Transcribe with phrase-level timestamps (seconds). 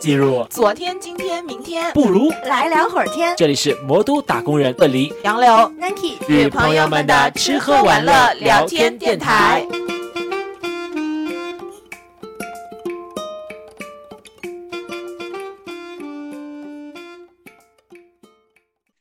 [0.00, 3.34] 进入昨天、今天、明天，不如来聊会儿天。
[3.36, 9.66] 这里是魔都打工人问黎杨柳 Nike 与朋友们的吃喝玩乐聊天电台。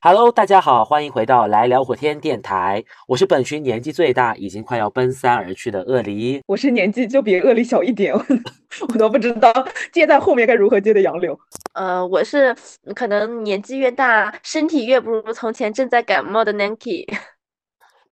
[0.10, 6.42] Hello，大家好，欢迎回到来聊火天电台，我是本群年纪最大，已经快要奔三而去的鳄梨。
[6.48, 8.16] 我是年纪就比鳄梨小一点，
[8.88, 9.52] 我都不知道
[9.92, 11.38] 接在后面该如何接的杨柳。
[11.74, 12.56] 呃，我是
[12.96, 17.06] 可能年纪越大，身体越不如从前，正在感冒的 Nanki。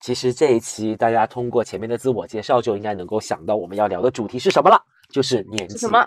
[0.01, 5.75] 其实这一期大家通过前面的自我介绍就应该能够想到我们要聊的主题是什么了，就是年纪。
[5.75, 6.05] 是什么？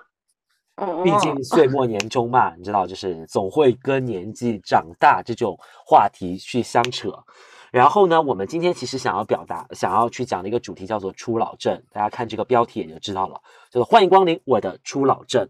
[0.78, 7.12] 哦，毕竟岁末年终嘛，你知道，就是总会跟年纪长大这种话题去相扯。
[7.72, 15.50] 然后呢，我们今天其实想要表达、想要去讲的一个主题叫做初老症，大家看这个标题也就知道了，叫做欢迎光临我的初老症。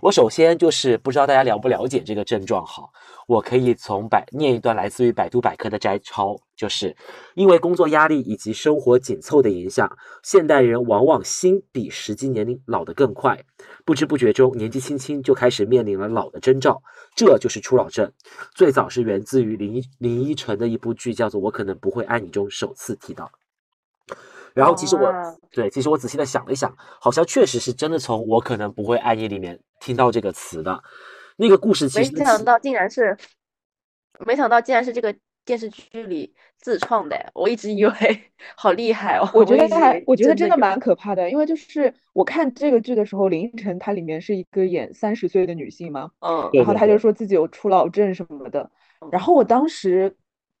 [0.00, 2.88] 我首先就是不知道大家了不了解这个症状，哈，
[3.26, 6.96] 我可以从百念一段来自于百度百科的摘抄，就是
[7.34, 13.38] 因为工作压力以及生活紧凑的影响，现代人往往心比实际年龄老得更快，
[13.84, 16.82] 不知不觉中年纪轻轻就开始面临了老的征兆，
[17.16, 18.10] 这就是初老症。
[18.54, 23.30] 最早是源自于林依林依晨的一部剧，叫做《我可能不会爱你》中首次提到。
[24.52, 30.82] 然后其实我哇对，其实我仔细的想了一想，好像确实是真的从我可能不会爱你里面听到这个词的。
[31.36, 33.16] 那个故事其实没想到竟然是，
[34.26, 37.92] 没想到竟然是这个电视剧里自创的，我一直以为
[38.56, 39.28] 好厉害哦。
[39.34, 48.70] 我觉得还一直以为，我觉得真的蛮可怕的，因为就是我看这个剧的时候，林依晨她里面是一个演三十岁的女性嘛，嗯，然后她就说自己有初老症什么的，
[49.10, 50.14] 然后我当时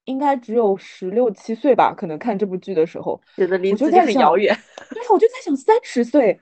[0.06, 4.56] 应该只有十六七岁吧，可能看这部剧的时候，觉得离我就自己在想很遥远。
[4.90, 6.40] 对啊，我就在想，三十岁，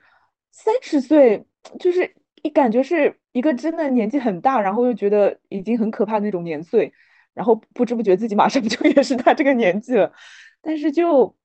[0.51, 1.45] 三十岁
[1.77, 2.09] 就是
[2.41, 6.91] 一感觉是一个真的年纪很大，然后又觉得已经很可怕那种年岁，
[7.33, 10.11] 然后不知不觉自己马上 就也是他这个年纪了，
[10.61, 11.35] 但是就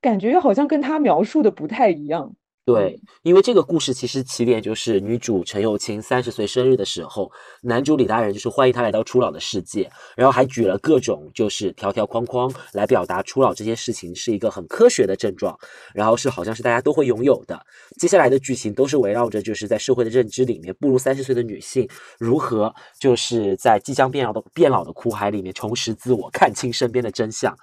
[0.00, 2.34] 感觉又好像跟他描述的不太一样。
[2.64, 7.28] 对，因为这个故事其实起点就是女主陈友卿三十岁生日的时候，
[7.62, 15.58] 男主李大人就是欢迎她来到初老的世界，然后还举了各种就是条条框框来表达初老这件事情是一个很科学的症状，
[15.92, 17.60] 然后是好像是大家都会拥有的。
[17.98, 21.88] 接下来的剧情都是围绕着就是在社会的认知里面，步入三十岁的女性
[22.20, 27.58] 如何就是在即将变老的变老的苦海里面重拾自我，看清身边的真相。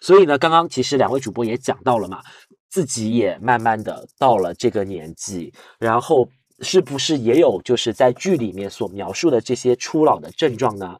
[0.00, 2.22] 所以呢，刚刚其实两位主播也讲到了嘛，
[2.68, 6.28] 自己也慢慢的到了这个年纪，然后
[6.60, 10.98] 是不是也有就是在剧里面所描述的这些初老的症状呢？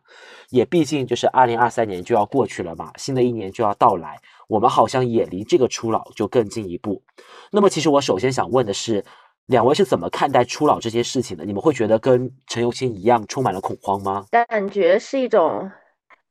[0.50, 4.18] 也毕竟就是二零二三年就要过去了嘛，新的一年就要到来，
[4.48, 7.02] 我们好像也离这个初老就更进一步。
[7.50, 9.04] 那么其实我首先想问的是，
[9.46, 11.44] 两位是怎么看待初老这件事情的？
[11.44, 14.24] 你们会觉得跟陈友卿一样充满了恐慌吗？
[14.30, 15.70] 感觉是一种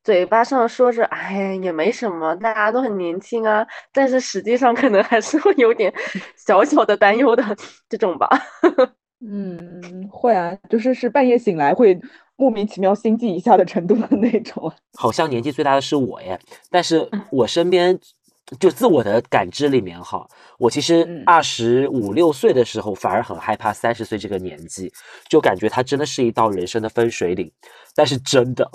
[0.07, 5.94] 嘴巴上说着“哎，也没什么，大家都很年轻啊”，但是实际上可能还是会有点
[6.38, 7.44] 小小的担忧的
[7.90, 8.29] 这种吧。
[9.19, 12.00] 嗯，会啊，就是是半夜醒来会
[12.38, 14.72] 莫名其妙心悸一下的程度的那种。
[14.97, 16.40] 好像年纪最大的是我耶，
[16.72, 18.00] 但是我身边
[18.59, 20.25] 就自我的感知里面哈，
[20.58, 24.91] 我其实嗯二十五六岁的时候反而很害怕三十岁这个年纪，
[25.30, 27.52] 就感觉它真的是一道人生的分水岭。
[27.94, 28.69] 但是真的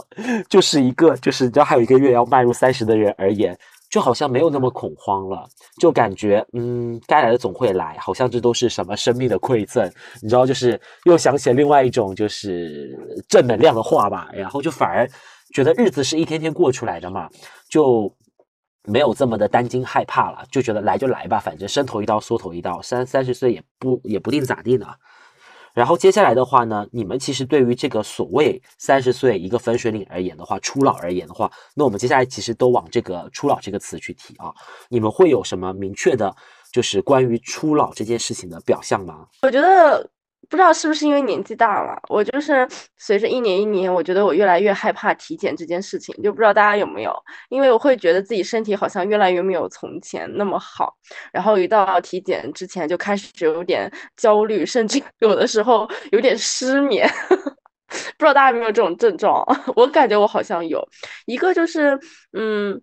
[0.49, 3.57] 就是一个就是你知道还有一个月要迈入三十的人而言，
[3.89, 5.49] 就好像没有那么恐慌了，
[5.81, 9.91] 就感觉嗯，该来的总会来，好像这都是什么生命的馈赠，
[10.21, 15.09] 你知道，就是又想起另外一种就是正能量的话吧，然后就反而
[15.55, 17.29] 觉得日子是一天天过出来的嘛，
[17.71, 18.13] 就
[18.85, 24.87] 没有这么的担惊害怕了，就觉得来就来吧，反正伸头一刀缩头一刀，三三十岁也不也不定咋地呢。
[25.75, 34.53] 然后接下来的话呢，你们其实对于这个所谓三十岁一个分水岭而言的话，初老而言的话，那我们接下来其实都往这个初老这个词去提啊。
[34.91, 36.35] 你们会有什么明确的，
[36.71, 39.27] 就是关于初老这件事情的表象吗？
[39.43, 40.07] 我觉得
[40.53, 42.69] 不知道是不是因为年纪大了，我就是
[42.99, 47.17] 随着一年一年，我觉得我越来越害怕体检这件事情，就不知道大家有没有，
[47.49, 50.95] 因为我会觉得自己身体好像越来越没有从前那么好，
[51.33, 57.09] 然后一到体检之前就开始有点焦虑，甚至有的时候有点失眠。
[58.19, 59.43] 不知道大家有没有这种症状？
[59.75, 60.87] 我感觉我好像有
[61.25, 61.99] 一个，就是
[62.35, 62.79] 嗯，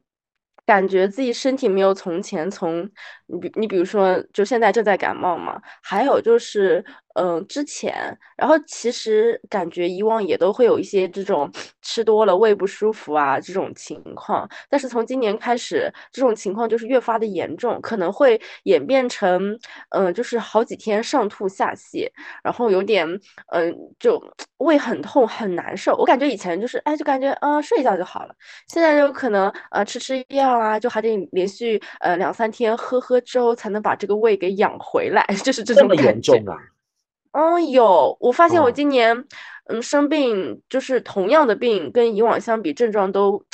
[0.65, 2.89] 感觉自己身体没有从前从
[3.31, 6.83] 你比你比如说，就现在正在感冒嘛，还有就是，
[7.15, 7.93] 嗯，之前，
[8.35, 11.49] 然后其实感觉以往也都会有一些这种
[11.81, 19.55] 吃多了胃不舒服啊这种情况，但是从今年开始，这种情况就是越发的严重，可能会演变成，
[19.89, 22.09] 嗯，就是好几天上吐下泻，
[22.43, 23.07] 然后有点，
[23.51, 24.19] 嗯，就
[24.57, 25.95] 胃很痛很难受。
[25.97, 28.33] 我感觉以前就是，哎，就感觉，嗯，睡一觉就好了，
[28.67, 33.18] 现在就可能，呃，吃吃药啊，就还得连续，呃，两三天喝喝。
[33.21, 36.03] 粥才能把这个胃给养回来， 就是这种感觉。
[36.03, 36.57] 严重啊！
[37.31, 38.17] 嗯，有。
[38.19, 39.25] 我发现我今年，
[39.65, 43.45] 嗯，生病就是同样的病，跟以往相比，症状都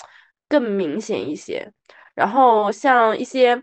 [0.48, 1.70] 更明显一些。
[2.14, 3.62] 然后像一些，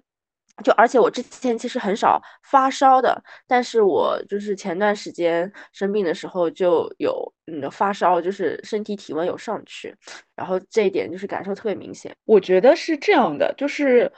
[0.63, 9.97] 就而且我之前其实很少发烧的，但是我就是前段时间生病的时候就有嗯发烧，就是身体体温有上去，
[10.37, 12.15] 然后这一点就是感受特别明显。
[12.27, 14.13] 我觉得是这样的，就是。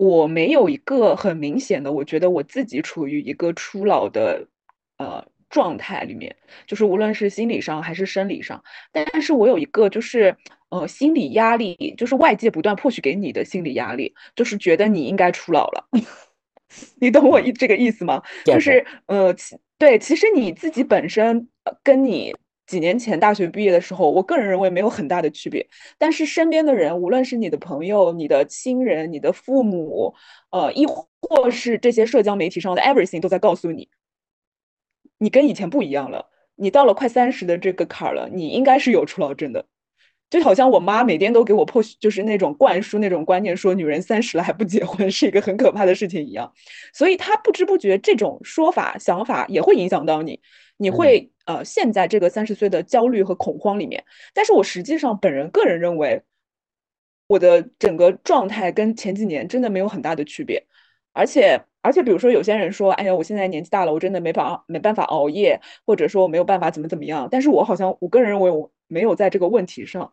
[0.00, 4.48] 我没有一个很明显的，我觉得我自己处于一个初老的
[4.96, 6.34] 呃状态里面，
[6.66, 10.34] 就是无论是心理上还是生理上，但是我有一个就是
[10.70, 15.86] 呃心理压力，就是外界不断迫许给你的心理压力，就是觉得你应该初老了，
[16.98, 18.22] 你懂我意这个意思吗？
[18.46, 19.36] 就是呃
[19.76, 21.46] 对，其实你自己本身
[21.82, 22.34] 跟你。
[22.70, 25.66] 几年前大学毕业的时候，我个人认为没有很大的区别。
[25.98, 30.14] 但是身边的人，无论是你的朋友、你的亲人、你的父母，
[30.50, 33.88] 呃，亦或是这些社交媒体上的 everything，都在告诉你，
[35.18, 36.30] 你跟以前不一样了。
[36.54, 39.66] 你到了快三十的这个坎儿了，你应该是有初老症的。
[40.30, 46.52] 就好像我妈每天都给我破，就是那种灌输那种观念，说女人三十了还不结婚是一个很可怕的事情一样。
[46.94, 50.38] 所以她不知不觉这种说法、想法也会影响到你。
[50.76, 54.04] 你会呃现在这个三十岁的焦虑和恐慌里面，
[54.34, 56.22] 但是我实际上本人个人认为，
[57.26, 60.64] 我的整个状态跟前几年真的没有很大的区别，
[61.12, 70.12] 而且而且比如说有些人说，哎呀，我现在年纪大了，我真的没法没办法熬夜，或者说我没有办法怎么怎么样，但是我好像我个人认为我没有在这个问题上。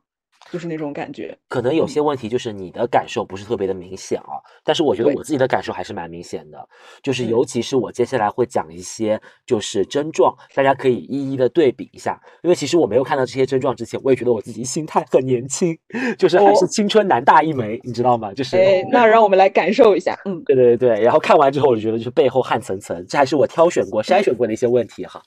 [0.52, 6.68] 就是那种感觉，可能有些问题就是你的感受不是特别的明显啊，但是我觉得我自己的感受还是蛮明显的，
[7.02, 15.78] 就是尤其是我接下来会讲一些就是症状，大家可以一一的对比一下，因为其实我没有看到这些症状之前，我也觉得我自己心态很年轻，
[16.18, 18.34] 就是还是青春男大一枚，你知道吗？
[18.34, 25.22] 就是，哎，那让我们来感受一下，嗯， 对对对，然后看完之后，我就觉得就是背后汗涔涔，这还是我挑选过、筛选过的一些问题哈，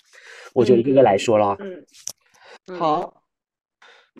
[0.54, 3.19] 我就一个个来说了，嗯，好。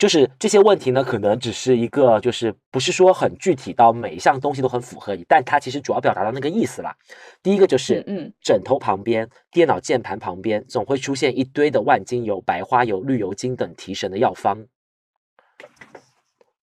[0.00, 6.97] 就是这些问题呢，可能只是一个，就是不是说很具体到每一项东西都很符合你，但它其实主要表达的那个意思啦。
[7.43, 14.64] 第一个就是，嗯，枕头旁边、电脑键盘旁边总会出现一堆的万金油、白花油、绿油精等提神的药方。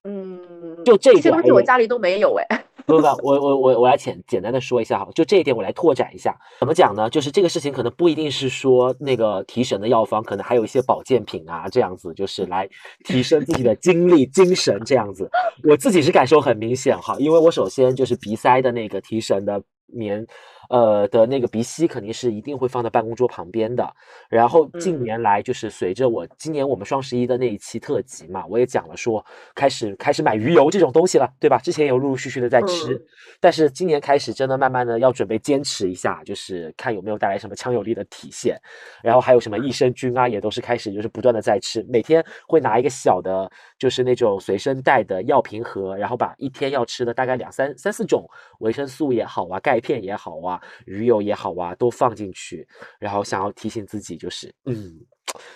[0.04, 2.63] 嗯，就这一点，东西我家里都没有哎。
[2.88, 7.10] 不不，我我我我来简简单的说一下哈，就这一点我来拓展一下，怎么讲呢？
[7.10, 12.68] 就是这个事情可能不一定是说那个提神的药方，可能还有一些保健品啊，这样子就是来
[13.04, 15.30] 提升自己的精力、精神这样子。
[15.69, 20.25] 我自己是感受很明显哈，因为我首先就是鼻塞的那个提神的棉。
[20.69, 23.88] 呃的那个鼻吸肯定是一定会放在办公桌旁边的。
[24.30, 29.25] 然后近年来就是随着我今年我们双十一的那一期特辑嘛，我也讲了说
[29.56, 31.58] 开始开始买鱼油这种东西了，对吧？
[31.58, 33.02] 之前有陆陆续续的在吃，
[33.40, 38.58] 但是今年开始真的慢慢的要准备坚持一下，就是看有没有带来什么强有力的体现。
[39.02, 48.28] 然后还有什么益生菌啊，也都是开始就是不断的在吃，每天会拿一个小的，就是那种随身带的药瓶盒，然后把一天要吃的大概两三三四种
[48.60, 50.56] 维生素也好啊，钙片也好啊。
[50.86, 52.68] 鱼油也好啊，都放进去，
[53.00, 55.00] 然后想要提醒自己，就是，嗯，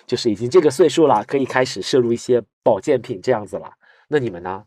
[0.06, 3.70] 就是已经这个岁数了，可以开始摄入一些保健品这样子了。
[4.08, 4.64] 那你们呢？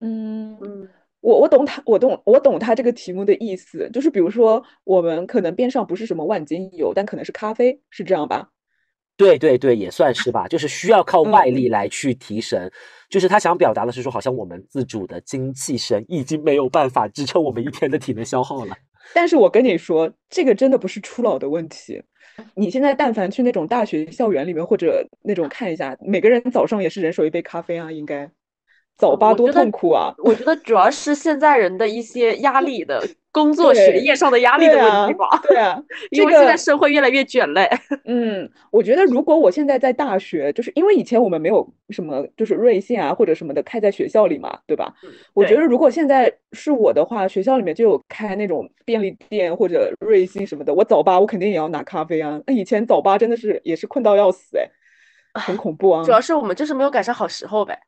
[0.00, 0.88] 嗯嗯，
[1.20, 8.50] 我我懂他，我懂我懂他这个题目的意思，就是比如说我们可能边上不是什么万金油，但可能是咖啡，是这样吧？
[9.20, 12.72] 对对对，也算是吧，就是需要靠外力来去提神。
[13.10, 18.74] 就是他想表达的是说，好像我们自主的精气神已经没有办法支撑我们一天的体能消耗了。
[19.12, 22.02] 但是我跟你说，这个真的不是初老的问题。
[22.54, 28.30] 你现在但凡去那种大学校园里面，或者那种看一下，每个人早上也是人手一杯咖啡啊，应该
[28.96, 30.14] 早八多痛苦啊！
[30.24, 33.06] 我觉得主要是现在人的一些压力的。
[33.32, 37.68] 工作学业上的压力的问题吧，对啊， 因为现在社会越来越卷嘞。
[38.04, 44.92] 嗯，我觉得如果我现在在大学，就是因为以前我们没有什么就是瑞幸啊或者什么的开在学校里嘛，对吧？
[45.32, 52.40] 我觉得如果现在是我的话，学校里面就有开那种便利店或者瑞幸什么的，我早八我肯定也要拿咖啡啊。
[52.46, 54.68] 那以前早八真的是也是困到要死哎，
[55.34, 56.04] 很恐怖啊。
[56.04, 57.78] 主要是我们就是没有赶上好时候呗。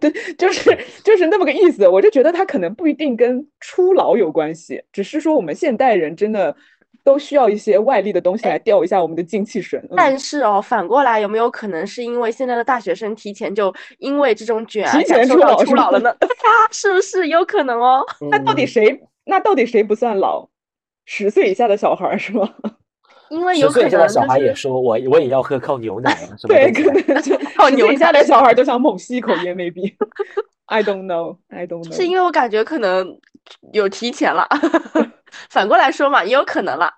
[0.00, 1.88] 对，就是就是那么个意思。
[1.88, 6.54] 我就觉得他可能不一定跟初老有关系，只是说我们现代人真的
[7.02, 9.80] 都需要一些外力的东西来吊一下我们的精气神。
[9.90, 16.16] 嗯但是哦，反过来有没有可能是因为现在的大学生提前就因为这种卷而提前感受到初老是吗初老了呢？
[16.20, 18.04] 对呀，是不是有可能哦？
[18.30, 19.00] 那到底嗯谁？
[19.24, 20.48] 那到底谁不算老？
[21.06, 22.48] 十岁以下的小孩儿是吗？
[23.32, 29.94] 因为有可十岁以下的小能就是孩也说我我也要喝靠牛奶啊，什么对，可能就 靠牛十岁以下的小孩都想猛吸一口烟，maybe。
[30.66, 31.94] I don't know, I don't know。
[31.94, 33.18] 是因为我感觉可能
[33.72, 34.46] 有提前了，
[35.50, 36.92] 反过来说嘛，也有可能了。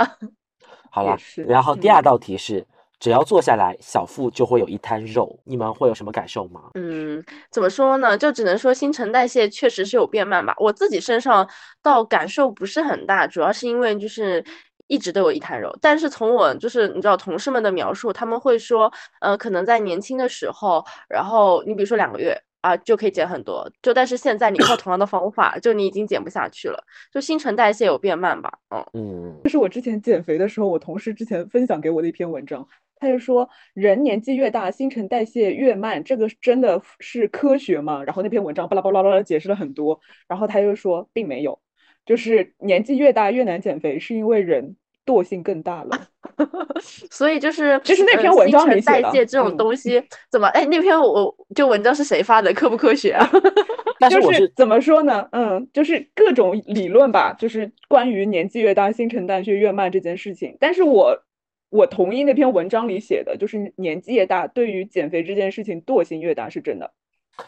[0.91, 2.65] 好了是，然后第嗯二道题是，
[3.01, 6.71] 只要坐下来，小腹就会有一滩肉，你们会有什么感受吗？
[6.75, 8.17] 嗯，怎么说呢？
[8.17, 10.55] 就只能说新陈代谢确实是有变慢吧。
[10.59, 11.49] 我自己身上
[11.83, 14.45] 倒感受不是很大，主要是因为就是
[14.87, 15.71] 一直都有一滩肉。
[15.81, 28.53] 但是从我就是你知道同事们的描述，他们会说，呃，可能在年轻的时候，然后你比如说两个月啊就可以减很多，就但是现在你靠同样的方法，就你已经减不下去了，就新陈代谢有变慢吧。
[28.71, 38.03] 嗯，嗯这是我之前减肥的时候，我同事之前分享给我的一篇文章，他就说人年纪越大，新陈代谢越慢，这个真的是科学吗？
[38.03, 41.59] 然后那篇文章巴拉巴拉巴拉解释了很多，然后他又说并没有，
[42.07, 46.09] 就是年纪越大越难减肥，是因为人惰性更大了。
[47.11, 50.49] 所以就是就是那呃篇文章里写的代谢这种嗯东西怎么？
[50.49, 52.53] 哎，那篇我我就文章是谁发的？
[52.53, 53.25] 科不科学啊？
[53.33, 53.41] 就
[54.01, 55.29] 但是我是怎么说呢？
[55.33, 60.57] 嗯，就是各种理论吧，就是关于年纪越大新陈代谢越慢这件事情。
[60.59, 61.23] 但是我
[61.71, 66.93] 我同意那篇文章里写的，就是年纪越大，对于减肥这件事情惰性越大是真的。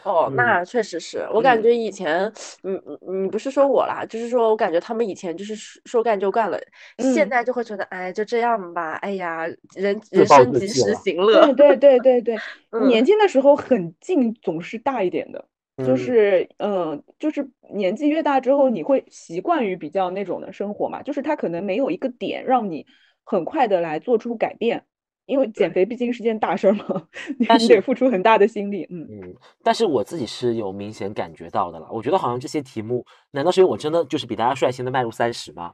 [0.03, 0.33] 哦，嗯。
[0.35, 1.61] 那确实是我感嗯。
[1.61, 2.31] 觉以前，
[2.63, 6.59] 嗯嗯你不是说我啦，就是说我感觉他们以前就是说说干就干了，
[6.97, 7.29] 现嗯。
[7.29, 11.77] 在就会觉得，哎，就这样吧，哎呀，人人生及时 行乐，对对。
[11.77, 12.41] 对对对，
[12.71, 13.05] 嗯年。
[13.05, 15.45] 轻的时候很劲总是大一点的，
[15.81, 15.97] 就嗯。
[15.97, 22.85] 是嗯，就是年纪越大之后，你会习惯于比较那种的生活嘛，就是他可能没有一个点让你
[23.23, 24.85] 很快的来做出改变，
[25.27, 27.03] 因为减肥毕竟是件大事儿嘛，
[27.37, 29.05] 你但是你得付出很大的心力，嗯。
[29.11, 31.87] 嗯，但是我自己是有明显感觉到的了。
[31.91, 35.73] 我觉得好像这些题目，难道是因为我真的就是比大家率先的迈入三十吗？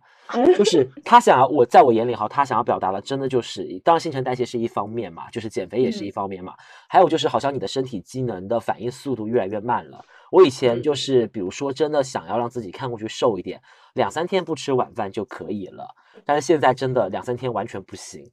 [0.57, 6.55] 就是他想要我在我眼里哈，他想要表达的真的就是，当然新陈代谢是一方面嘛，就是减肥也是一嗯方面嘛，
[6.89, 10.03] 还有就是好像你的身体机能的反应速度越来越慢了。
[10.31, 13.62] 我以前就嗯是，比如说真的想要让自己看过去瘦一点，
[13.93, 15.86] 两三天不吃晚饭就可以了，
[16.25, 18.25] 但是现在真的两三天完全不行。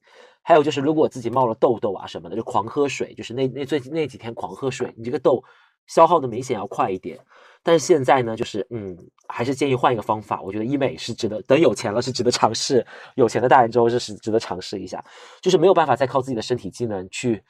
[0.50, 5.40] 还有就是，如果自己冒了痘痘啊什么的，就狂喝水，就是那那最那几天狂喝水，你这个痘
[5.86, 7.16] 消耗的明显要快一点。
[7.62, 10.42] 但是现在呢，就是嗯，还是建议换一个方法。
[10.42, 15.04] 我觉得医美是值得，等有钱了是值得尝试，有钱的大人之后是是值得尝试一下。
[15.40, 17.40] 就是没有办法再靠自己的身体机能去，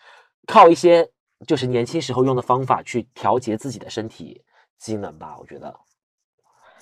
[0.46, 1.08] 靠一些
[1.46, 4.42] 就是年轻时候用的方法去调节自己的身体
[4.78, 5.38] 机能吧。
[5.40, 5.74] 我觉得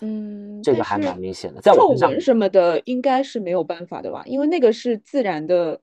[0.00, 4.25] 嗯，这个还蛮明显的，在我皱身上纹什么的应该是没有办法的吧？
[4.26, 5.80] 因为那个是自然的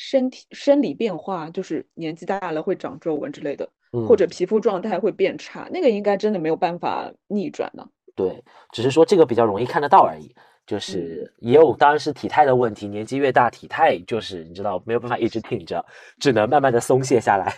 [0.00, 3.68] 身体生理变化，就是年纪大了会长皱纹之类的，
[4.06, 7.84] 或者嗯皮肤状态会变差，那个应该真的没有办法逆转的。
[8.14, 10.32] 对，只是说这个比较容易看得到而已。
[10.68, 15.84] 就是也有，当然是体态的问题，年纪越大，体态就是你知道没有办法一直挺着，
[16.20, 17.52] 只能慢慢的松懈下来。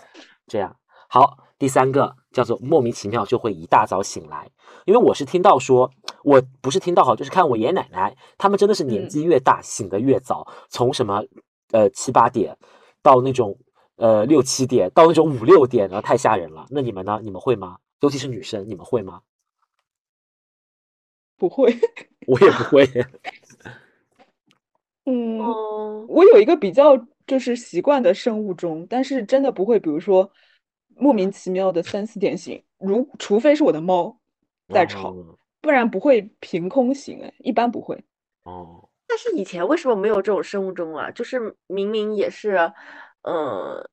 [0.48, 0.76] 这样
[1.08, 4.50] 好，第三个叫做莫名其妙就会一大早醒来，
[4.84, 5.88] 因为我是听到说，
[6.24, 11.22] 我不是听到好，就是看我爷爷奶奶，他们真的是年嗯纪越大醒得越早，从什么
[11.72, 12.56] 呃七八点
[13.02, 13.56] 到那种
[13.96, 16.66] 呃六七点，到那种五六点，然后太吓人了。
[16.70, 17.20] 那你们呢？
[17.22, 17.78] 你们会吗？
[18.00, 19.22] 尤其是女生，你们会吗？
[21.38, 21.74] 不会，
[22.26, 22.88] 我也不会。
[25.04, 26.96] 嗯，哦，我有一个比较
[27.26, 30.28] 就是习惯的生物钟，但是真的不会，比如说
[30.96, 34.18] 莫名其妙的三四点醒，如除非是我的猫
[34.68, 38.04] 在吵，哦不然不会凭空醒，哎，一般不会。
[38.44, 41.10] 哦，但是以前为什么没有这种生物钟啊？
[41.12, 42.56] 就是明明也是，
[43.22, 43.88] 嗯，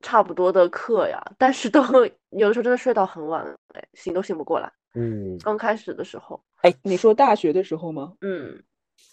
[0.00, 1.82] 差不多的课呀，但是都
[2.30, 4.72] 有的时候真的睡到很晚，哎，醒都醒不过来。
[4.94, 8.12] 嗯刚开始的时候，哎你说大学的时候吗？
[8.20, 8.62] 嗯，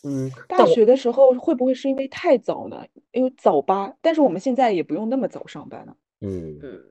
[0.04, 2.86] 嗯，大学的时候会不会是因为太早呢？
[3.12, 5.96] 因为早八，但是我们现在也不用那么早上班了。
[6.22, 6.84] 嗯，嗯，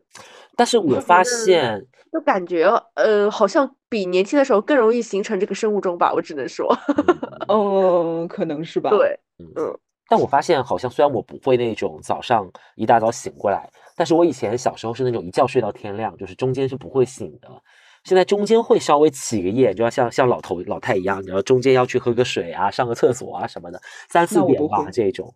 [0.57, 6.75] 但是我发现，就感觉呃，好像比年轻的时候更容易形成这个生物钟吧，我只能说，
[7.49, 8.91] 嗯， 可能是吧。
[8.91, 17.49] 对，嗯嗯，但我发现好像虽然我不会那种早上一大早醒过来，但是我以前小时候是那种一觉睡到天亮，就是中间是不会醒的。
[18.05, 25.35] 现在中间会稍微起个夜，就要像像老头老太一样，然后中间要去喝个水啊、上个厕所啊什么的，三四点吧这种。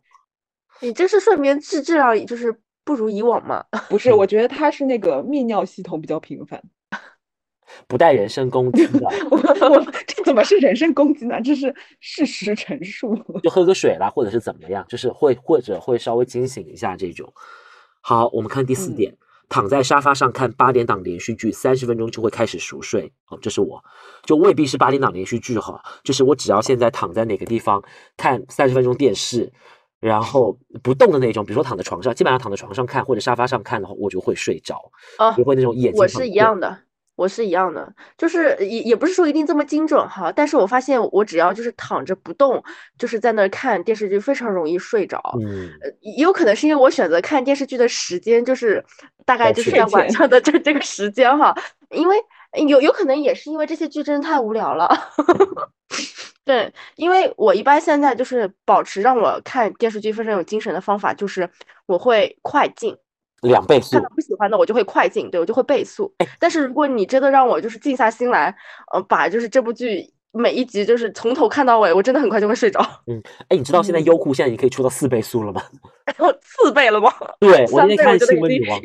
[0.80, 3.64] 你这是睡眠质质量就是不如以往嘛。
[3.88, 6.62] 不是，我觉得他是那个泌尿系统比较频繁。
[7.88, 9.36] 不带人身攻击的， 我
[9.70, 11.40] 我这怎么是人身攻击呢？
[11.40, 13.16] 这是事实陈述。
[13.42, 17.32] 就喝个水啦，或者是怎么样，就是会或者会稍微惊醒一下这种。
[18.02, 19.16] 好，我们看第四嗯点，
[19.48, 23.10] 躺在沙发上看八点档连续剧，三十分钟就会开始熟睡。
[23.28, 23.82] 哦，这是我，
[24.24, 27.82] 就未必是八点档连续剧哈，就是我只要现在躺在哪个地方
[28.18, 29.50] 看三十分钟电视。
[30.02, 36.76] 然后不动的那种，比如说躺在床上，基本上躺在床上看或者沙发上看的话，我就会睡着，啊就会那种眼睛我是一样的，
[37.14, 42.60] 我是一样的，就是也也不是说一定这么精准哈，但是我发现我只要就是躺着不动，
[42.98, 45.22] 就是在那儿看电视剧，非常容易睡着。
[45.40, 48.84] 嗯，呃，也有可能是因为我选择看电视剧的时间就是
[49.24, 51.54] 大概就是在晚上的这这个时间哈，
[51.90, 52.16] 因为
[52.68, 54.88] 有有可能也是因为这些剧真的太无聊了。
[56.44, 61.48] 对，因为我一般现在就是保持让我看电视剧非常有精神的方法，就是
[61.86, 62.96] 我会快进。
[63.42, 66.12] 两倍速看到不喜欢的我就会快进，对我就会倍速。
[66.38, 68.54] 但是如果你真的让我就是静下心来，
[68.92, 72.80] 呃，把就是这部剧每一集就是从头看到尾，我真的很快就会睡着。
[73.06, 75.62] 嗯哎，你知道现在嗯优酷现在已经可以出到四倍速了吗？
[76.06, 77.12] 然 后四倍了吗？
[77.40, 78.80] 对我那天看新闻女王，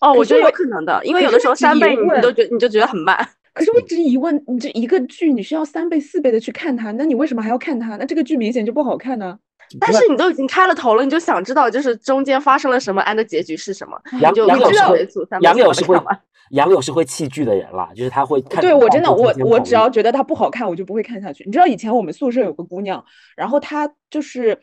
[0.00, 3.16] 哦，我觉得有可能的，因为有的时候三倍你都觉你就觉得很慢。
[3.52, 7.96] 可是我一直疑问，你这一个剧你需要三倍、四倍的去看它，那你为什么还要看它？
[7.96, 9.36] 那这个剧明显就不好看呢、
[9.80, 15.08] 但是你都已经开了头了，你就想知道就是中间发生了什么，and 结局是什么，杨你就杨柳是会
[15.40, 15.96] 杨柳是会。
[16.52, 18.62] 杨柳是会弃剧的人啦，就是他会看。
[18.62, 21.44] 对我真的，我我只要要觉得它不好看，我就不会看下去。
[21.44, 23.04] 你知道以前我们宿舍有个姑娘，
[23.36, 24.58] 然后她就是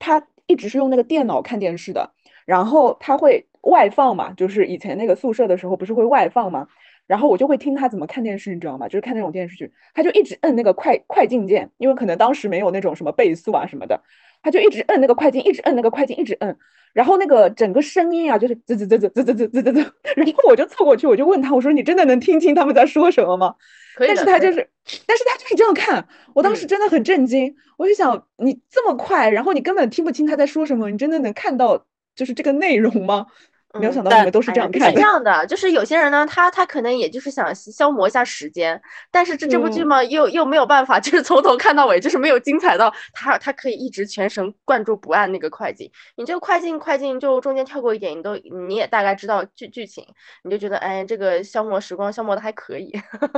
[0.00, 2.10] 她一直是用那个电脑看电视的，
[2.44, 6.66] 然后她会外放嘛，就是以前那个宿舍的时候不是会外放嘛，
[7.06, 8.86] 然后我就会听他怎么看电视，你知道吗？
[8.88, 14.00] 就是看那种电视剧，他就一直摁那个快快进键，因为可能当时没有那种什么倍速啊什么的，
[14.42, 16.56] 他就一直摁那个快进，一直摁那个快进，一直摁。
[16.94, 23.54] 然后那个整个声音啊，就是滋滋滋滋滋滋滋滋滋滋， 然后我就凑过去，我就问他，我说你真的能听清他们在说什么吗？
[23.94, 24.68] 可以，但是他就是，
[25.06, 31.84] 但是他就是这样看，我当时嗯真的很震惊，我就想你这么快，然后你根本听不清他在说什么，你真的能看到
[32.16, 33.26] 就是这个内容吗？
[33.74, 34.92] 没有嗯想到但你们都是这样看的。
[34.94, 45.90] 这样的，就是有些人呢，他他可能也就是想消磨一下时间，但是这这部剧嗯嘛，又又没有办法， 就是从头看到尾，就是没有精彩到他他可以一直全神贯注不按那个快进。
[46.16, 50.04] 你这个快进快进就中间跳过一点，你都你也大概知道剧剧情，
[50.44, 52.92] 你就觉得哎，这个消磨时光消磨的还可以。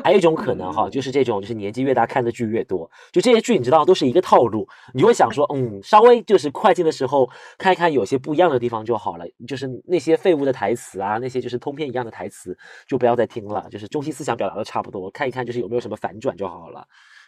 [0.04, 12.56] 还有一种 可能哈，就是这种就是年纪越大看的剧越多，就这些剧你知道都是一个套路，你会想说，嗯，稍微就是快进的时候看一看有些不一样的地方就好了，就是那些废物的台词啊，那些就是通篇一样的台词
[12.86, 16.86] 就不要再听了，就是中心思想表达的差不多，看一看就是有没有什么反转就好了。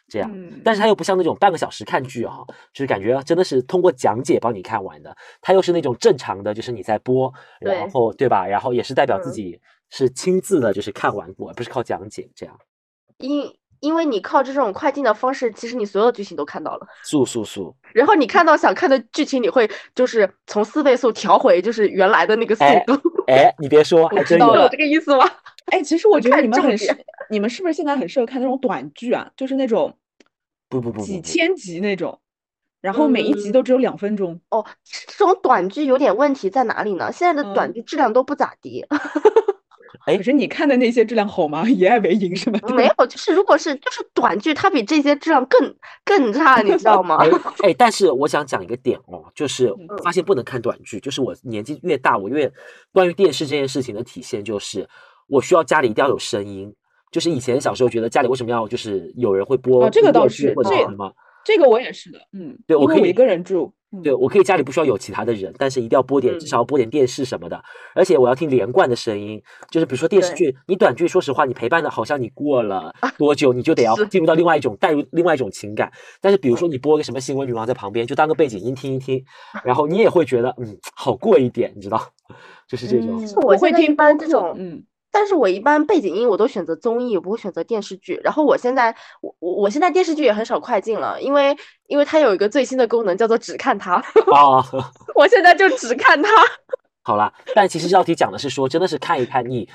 [0.09, 2.39] 这样，嗯，但是它又不像那种半个小时看剧啊、
[2.75, 8.45] 就是感觉真的是通过讲解帮你看完的，它又是那种正常的，就是你在播，然后对吧？
[8.45, 12.59] 然后也是代表自嗯己是亲自的，就是看完过，而不是靠讲解这样。
[13.19, 13.43] 因
[13.83, 16.87] 因为你靠这种快进的方式，其实你所有的剧情都看到了。
[17.03, 17.75] 速速速！
[17.93, 22.95] 然后你看到想看的剧情，你会就是从四倍速调回就是原来的那个速哎度。
[23.27, 25.29] 哎，你别说， 还真有知道这个意思吗？
[25.67, 26.97] 哎，其实我觉得你们很适，
[27.29, 29.29] 你们是不是现在很适合看那种短剧啊？
[29.37, 29.99] 就是那种
[30.69, 32.21] 不不不几千集那种，
[32.81, 34.41] 然后每一集都只有两分钟。
[34.51, 34.65] 哦，
[35.09, 37.11] 这种短剧有点问题在哪里呢？
[37.11, 38.87] 现在的短嗯剧质量都不咋地。
[40.07, 41.67] 哎可是你看的那些质量好吗？
[41.71, 42.59] 以爱为营是吗？
[42.75, 47.17] 没有，就是如果是就是短剧，它比这些质量更更差，你知道吗？
[47.21, 47.29] 哎
[47.69, 52.51] 哎，但是我想讲一个点哦，就是嗯发现不能看短剧，就是我年纪越大，我越
[52.93, 54.89] 关于电视这件事情的体现就是，
[55.29, 56.75] 我需要家里一定要有声音。
[57.11, 67.63] 就是以前小时候觉得家里为什么要就是有人会播啊这个倒是这什么，这个我也是的，嗯，对我可以一个人住，嗯对，我可以家里不需要有其他的人，但是一定要播点，至嗯少要播点电视什么的，
[67.95, 69.43] 而且我要听连贯的声音。
[69.71, 75.93] 就是比如说电视剧，你短剧，说实话，你陪伴的好像你过了 多久，你就得要进入到另外一种带入另外一种情感。
[76.21, 79.23] 但是比如说你播个什么新闻女王在旁边，就当个背景音听一听，
[79.65, 82.01] 然后你也会觉得嗯好过一点，你知道，
[82.69, 83.23] 就是这种。
[83.23, 88.19] 嗯我我会听播客般这种嗯，但是我一般背景音我都选择综艺，我不会选择电视剧。
[88.25, 91.55] 然后我现在我我我现在电视剧也很少快进了，因为
[91.87, 94.03] 因为它有一个最新的功能叫做只看它，
[94.35, 94.65] 哦，
[95.15, 96.31] 我现在就只看它。
[97.03, 99.69] 好啦，但其实这道题讲的是说，真的是看一看你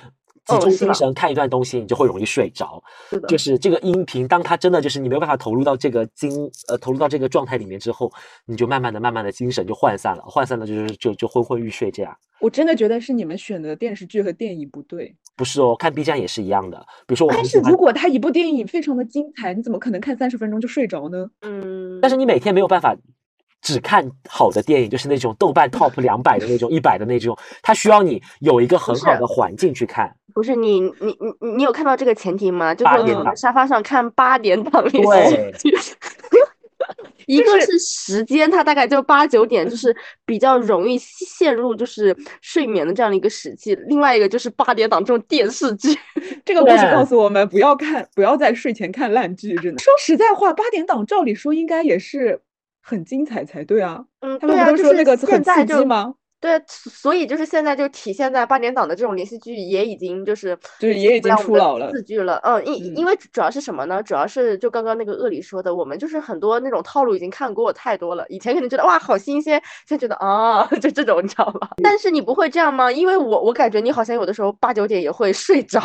[0.48, 2.82] 集中精神看一段东西，你就会容易睡着。
[3.10, 8.12] 是的就是这个音频，当它真的就是你没有办法投入到这个精呃投入到这个状态里面之后，
[8.46, 12.16] 你就慢慢的、慢慢的精神就涣散了，涣散了就是就就昏昏欲睡这样。
[12.40, 15.16] 我真的觉得是你们选的电视剧和电影不对。
[15.36, 16.78] 不是哦，看 B 站也是一样的。
[17.06, 21.28] 比如说我但是如，果他一部电影非常的精彩，你怎么可能看三十分钟就睡着呢？
[21.42, 22.96] 嗯，但是你每天没有办法
[23.62, 30.16] 只看好的电影，就是那种豆瓣 top 两百的那种、一百的那种，它需要你有一个很好的环境去看。
[30.38, 32.71] 不是你你你你有看到这个前提吗？
[32.76, 32.93] 就是
[33.36, 35.78] 沙发上看八点档 连对续剧。
[37.26, 39.93] 一个是时间，它大概就八九点，就是
[40.28, 45.97] 比较容易陷入就是睡眠的这样的一个时期；另外一个就是八点档这种电视剧，
[46.45, 49.56] 这个故事告诉我们，不要看，不要在睡前看烂剧。
[49.56, 52.39] 真的，说实在话，八点档照理说应该也是
[52.80, 54.06] 很精彩才对啊。
[54.19, 56.13] 嗯，他们不都说那个很刺激吗？
[56.39, 64.04] 对，所以就是现在就体现在八点档的这种连续剧也已经就是就是也已经出老了四剧了，嗯，因因嗯为主要是什么呢？
[64.04, 71.71] 主要是就刚刚那个恶里说的，我们就是很多那种套路已经看过太多了，以前可能觉得哇好新鲜，现在觉得啊 就这种你知道吧？
[71.84, 72.91] 但是你不会这样吗？
[72.91, 75.80] 因为我我感觉你好像有的时候八九点也会睡着，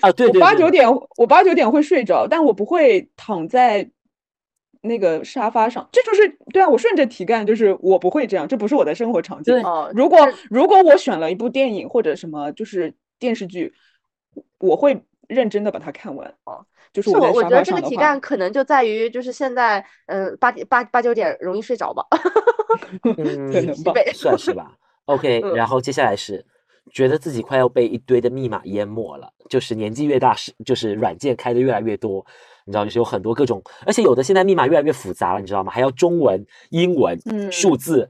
[0.00, 0.86] 啊，对 对对我八九点，
[1.16, 3.88] 我八九点会睡着，但我不会躺在
[4.84, 5.88] 那个沙发上。
[5.90, 9.62] 这就是对啊，我顺着题干，就是我不会这样，这不是我的生活场景对。
[9.62, 10.18] 哦，如果
[10.50, 13.72] 如果我选了一部电影或者什么就是电视剧，
[14.58, 16.34] 我会认真的把它看完。
[16.44, 22.06] 哦，就是是我在沙发我觉得这个题干可能就在于就是现在嗯八点八八九点容易睡着吧，
[23.16, 23.92] 嗯，可能吧。
[24.12, 24.72] 算是吧。
[25.06, 26.44] OK，嗯然后接下来是
[26.92, 32.24] 觉得自己快要被一堆的密码淹没了，就是年纪越大是就是软件开的越来越多，
[32.64, 35.70] 你知道，就是有很多各种，而且有的现在密码越来越复杂了，你知道吗？
[35.72, 38.08] 还要中文、英文、嗯数字，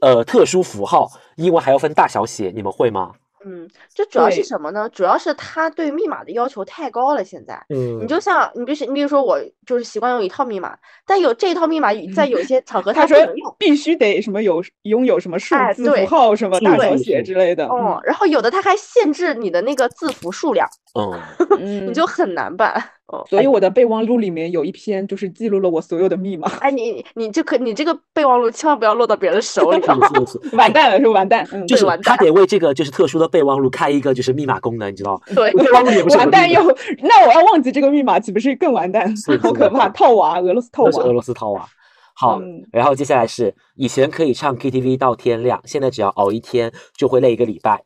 [0.00, 3.12] 呃，特殊符号，英文还要分大小写，你们会吗？
[3.42, 4.86] 嗯，这主要是什么呢？
[4.90, 7.58] 主要是他对密码的要求太高了，现在。
[7.70, 13.16] 嗯你就像你比如你比如说我就是习惯用一套密码，但有这一套密码在有些场合他说。
[13.58, 17.66] 必须得什么有拥有什么数字符号什么大小写之类的。
[17.66, 21.18] 哦，然后有的他还限制你的那个字符数量，嗯，
[21.58, 22.90] 嗯，你就很难办。
[23.12, 26.48] 哦，所以我的备忘录里面有一篇就是记录了我所有的密码。
[26.60, 29.80] 哎，你你这可你这个备忘录千万不要落到别人手里。
[30.56, 31.46] 完蛋了，是不完蛋？
[31.52, 35.34] 嗯，就是完蛋他得为这个就是特殊的备忘录开一个就是密码功能，你知道吗？
[35.34, 36.62] 对，备忘录也不是完蛋又
[37.02, 39.88] 那我要忘记这个密码，岂不是更完蛋好可怕！
[39.88, 41.12] 套娃，俄罗斯套娃是俄娃。
[41.12, 41.68] 罗斯套娃。
[42.14, 47.82] 好，嗯然后接下来是以前可以唱 KTV 到天亮，现在只要熬一天就会累一个礼拜。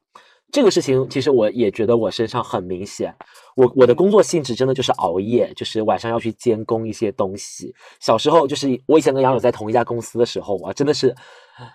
[0.52, 3.14] 这个事情其实我也觉得我身上很明显，
[3.54, 7.74] 我我的工作性质真的就是熬夜，就是晚上要去监工一些东西。
[8.00, 11.14] 小时候就是我以前跟杨柳在同一家公司的时候啊，真的是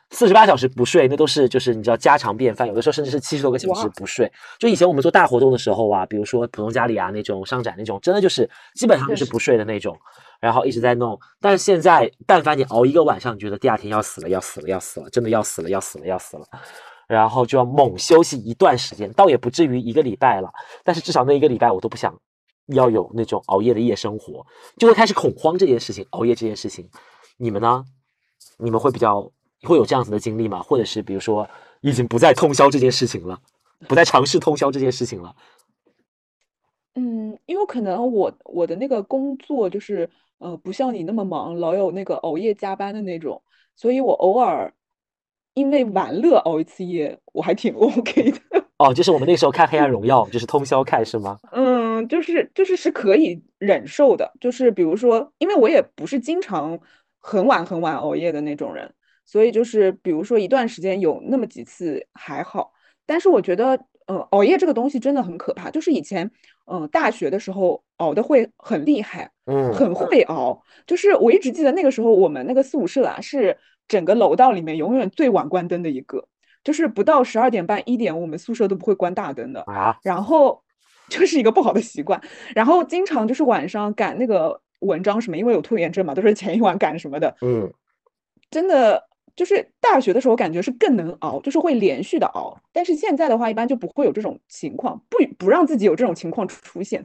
[0.09, 4.31] 四十八小时不睡，那都是就是你知道家常便饭，有的时候甚至是七十多个小时不睡。
[4.57, 9.97] 就以前我们做大活动的时候啊，比如说普通家里啊那种商展那种，真的就是基本上就是是不睡的那种。
[10.39, 11.19] 然后一直在弄。
[11.41, 16.45] 但是现在，但凡你熬一个晚上，你觉得第二天要死了，要死了，要死了，真的要死了，要死了，要死了，
[17.09, 22.15] 然后就要猛休息一段时间，倒也不至于一个礼拜了，但是至少那一个礼拜我都不想
[22.67, 24.45] 要有那种熬夜的夜生活，
[24.77, 26.87] 就会开始恐慌这件事情，熬夜这件事情。
[27.37, 27.83] 你们呢？
[28.59, 29.31] 你们会比较
[29.63, 30.61] 会有这样子的经历吗？
[30.61, 31.49] 或者是比如说
[31.81, 33.39] 已经不再通宵这件事情了，
[33.87, 35.35] 不再尝试通宵这件事情了？
[36.93, 43.41] 嗯，因为可能我我的那个工作就是呃不像你那么忙，老有那个熬夜加班的那种，
[43.75, 44.73] 所以我偶尔
[45.59, 48.39] 因为玩乐熬一次夜，我还挺 OK 的。
[48.77, 51.37] 哦，就是我们那时候看《黑暗荣耀》，就是通宵看是吗？
[51.51, 56.79] 嗯，就是就是是可以忍受的，就是比如说，因为我也不是经常
[57.19, 58.89] 很晚很晚熬夜的那种人，
[59.25, 62.71] 所以就是比如说一段时间有那么几次还好，
[63.05, 66.31] 但是我觉得，呃，熬夜这个东西真的很可怕，就是以前，
[66.71, 73.57] 嗯、大学的时候熬的会很厉害，嗯，很会熬，就是我一直记得那个时候我们那个四五社啊，是
[73.89, 76.25] 整个楼道里面永远最晚关灯的一个，
[76.63, 79.61] 就是不到十二点半一点，我们宿舍都不会关大灯的。
[79.63, 80.63] 啊，然后
[81.09, 82.21] 这是一个不好的习惯，
[82.55, 87.69] 然后经常就是晚上赶那个文章什么，因为有拖延症嘛，都是前一晚赶什么的，嗯，
[88.51, 97.03] 真的就是大学的时候感觉是更能熬，就是会连续的熬，但是现在的话一般就不会有这种情况，不不让自己有这种情况出现。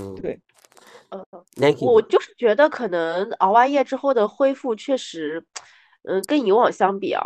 [0.00, 0.40] 嗯，对
[1.10, 1.24] 呃，
[1.80, 5.44] 我就是觉得可能熬完夜之后的恢复确实，
[6.04, 7.22] 嗯、跟以往相比啊，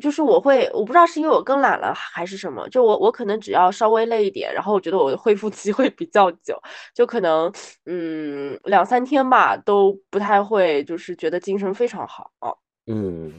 [0.00, 6.56] 就是我会，我不知道是因为我更懒了还是什么，就我我可能只要稍微累一点，然后我觉得我的恢复期会比较久，
[6.94, 7.52] 就可能
[7.86, 12.50] 嗯两三天吧都不太会，就是觉得精神非常好啊。
[12.86, 13.32] 嗯，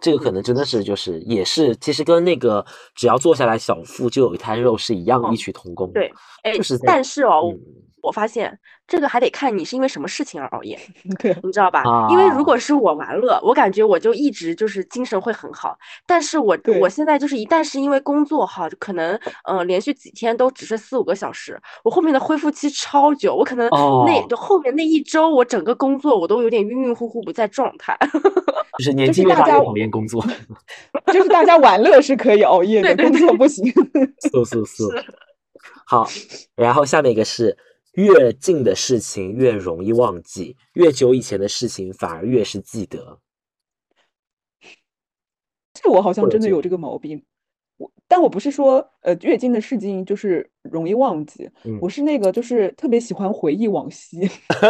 [0.00, 2.64] 这个可能真的是就是也是，其实跟那个
[2.96, 5.94] 只要坐下来小腹就有一滩肉是一样异嗯曲同工的。
[5.94, 7.60] 对，哎就是但是哦，嗯
[8.08, 10.78] 我发现这个还得看你是因为什么事情而熬夜，
[11.20, 11.84] 对，你知道吧？
[12.08, 15.76] 因为如啊果是我玩乐，我感觉我就一直就是精神会很好。
[16.06, 27.94] 但是我我现在就是一旦是因为工作哈，可能呃连续几天都只睡四五个小时，我后面的恢复期超久，我可能那、哦就后面那一周我整个工作我都有点晕晕乎乎不在状态。
[28.78, 30.24] 就是年纪越大越讨厌工作，
[31.12, 33.66] 就是大家玩乐是可以熬夜的，工作不行。
[33.66, 34.84] 是是是。
[35.84, 36.06] 好，
[36.54, 37.56] 然后下面一个是
[37.94, 43.20] 越近的事情越容易忘记，越久以前的事情反而越是记得。
[45.74, 47.24] 这我好像真的有这个毛病。
[47.76, 54.28] 我但我不是说呃越近的事情就是容易忘记，嗯我是那个就是特别喜欢回忆往昔。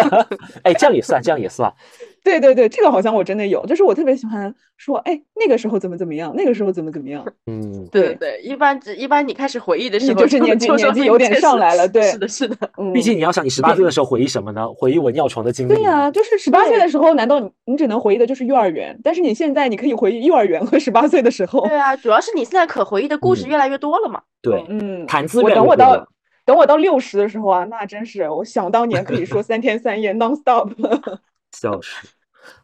[0.63, 1.75] 哎，这样也算，这样也算。
[2.25, 7.25] 对对对，这个好像我真的有，就是我特别喜欢说，哎，那个时候怎么怎么样，那个时候怎么怎么样。
[7.47, 12.57] 嗯，对对，一般只一般你开始回忆的时你候，就是年 纪年纪有点上来了对是的，是的。
[12.77, 14.69] 嗯，毕竟你要想，你十八岁的时候回忆什么呢？
[14.75, 15.75] 回忆我尿床的经历。
[15.75, 18.99] 对呀、就是十八岁的时候，难道你你只能回忆的就是幼儿园？
[19.03, 21.67] 但是你现在你可以回忆幼儿园和十八岁的时候。
[21.69, 24.21] 对啊，主要是你现在可回忆的故事嗯越来越多了嘛。
[24.43, 26.07] 对，嗯，谈资我越来越多等我到
[26.45, 30.71] 等我到六十的时候啊，那真是我想当年可以说三天三夜 non stop。
[31.53, 32.09] 笑死。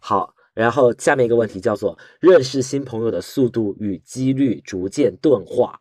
[0.00, 5.80] 好，然后下面一个问题叫做认识新朋友的速度与几率逐渐钝化。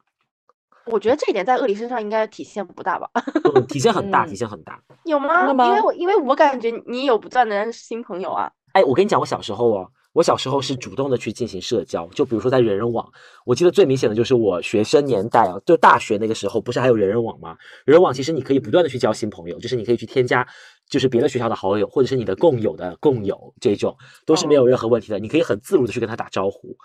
[0.85, 3.09] 我觉得这一点在鳄梨身上应该体现不大吧？
[3.55, 4.81] 嗯，体现很大，嗯体现很大。
[5.05, 5.53] 有吗？
[5.53, 8.51] 吗因为我因为我感觉你有不断的认识新朋友啊。
[8.73, 13.07] 哎，我跟你讲，我小时候哦，我小时候是主动的去进行社交，就比如说在人人网，
[13.45, 17.55] 我记得最明显的就是我学生年代啊，就大学那个时候，不是还有人人网吗？
[17.85, 20.45] 人人网其实你可以不断的去交新朋友，就是你可以去添加，
[20.89, 26.75] 就是别的学校的好友，或者是你的共有的共有这种，都是没有任何问题的，你可以很自如的去跟他打招呼。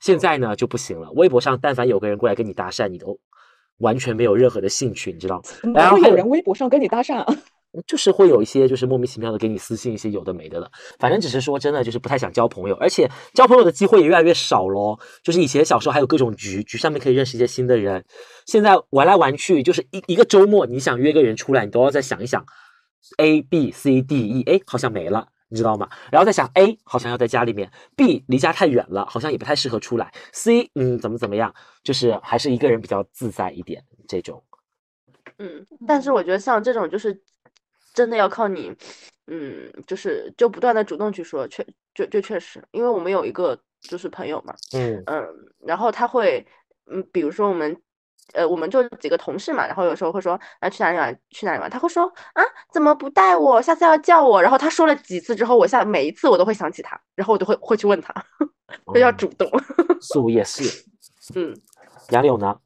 [0.00, 3.18] 现在呢就不行了，微博上但凡有个人过来跟你搭讪，你都
[3.78, 5.42] 完全没有任何的兴趣，你知道？
[5.74, 7.26] 然后有有人微博上跟你搭讪啊？
[7.86, 14.98] 就是会有一些就是莫名其妙的给你私信一些有的没的了，反正只是说真的就是不太想交朋友，而且交朋友的机会也越来越少咯。
[15.22, 18.02] 就是以前小时候还有各种局，局上面可以认识一些新的人，
[18.46, 22.42] 现在玩来玩去就是一一个周末，你想约个人出来，你都要再想一想
[23.18, 25.28] ，A B C D E，哎，好像没了。
[25.48, 25.88] 你知道吗？
[26.10, 34.42] 然后再想 A 好像要在家里面，B 离家太远了，好像也不太适合出来，C 嗯怎么怎么样，就是还是一个人比较自在一点这种。
[35.38, 37.22] 嗯，但是我觉得像这种就是
[37.94, 38.74] 真的要靠你，
[39.28, 41.64] 嗯，就是就不断的主动去说，确
[41.94, 45.24] 就就确实，因为我们有一个就是朋友嘛，嗯嗯，
[45.64, 46.44] 然后他会，
[46.86, 47.80] 嗯，比如说我们，
[48.32, 53.60] 呃，我们就几个同事嘛，然后有时候会说，啊，去哪里玩，去哪里玩，他会说，啊，怎么不带我？
[53.62, 54.42] 下次要叫我。
[54.42, 58.14] 然后他说了几次之后，我下每一次我都会想起他，然后我都会会去问他，
[58.92, 59.50] 这叫嗯主动。
[60.00, 60.84] 素也是，
[61.34, 61.56] 嗯，
[62.10, 62.58] 杨柳呢？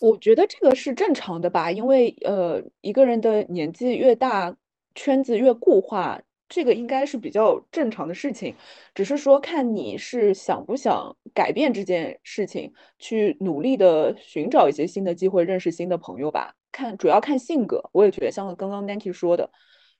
[0.00, 4.56] 我觉得这个是正常的吧，因为呃，一个人的年纪越大，
[4.94, 6.18] 圈子越固化，
[6.50, 8.54] 这个应该是比较正常的事情。
[8.94, 16.52] 只是说看你是想不想改变这件事情，去努力的寻找一些新的机会，认识新的朋友吧。
[16.72, 19.50] 看主要看性格，我也觉得像刚刚 Nancy 说的，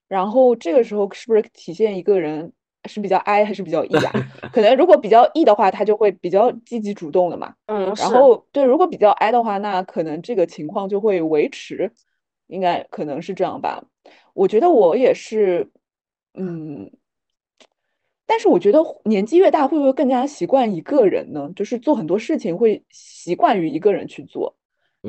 [0.07, 2.53] 然后这个时候是不是体现一个人
[2.89, 4.13] 是比较 I 还是比较 E 啊？
[4.53, 7.55] 可能如果比较 E 的话，他就会比较积极主动的嘛。
[7.67, 11.93] 嗯，然后对，如果比较 I 的话，那可能这个情况就会维持，
[12.47, 13.85] 应该可能是这样吧。
[14.33, 15.69] 我觉得我也是，
[16.35, 16.90] 嗯，
[18.27, 21.51] 但是我觉得年纪越大，会不会更加习惯一个人呢？
[21.57, 24.55] 就是做很多事情会习惯于一个人去做，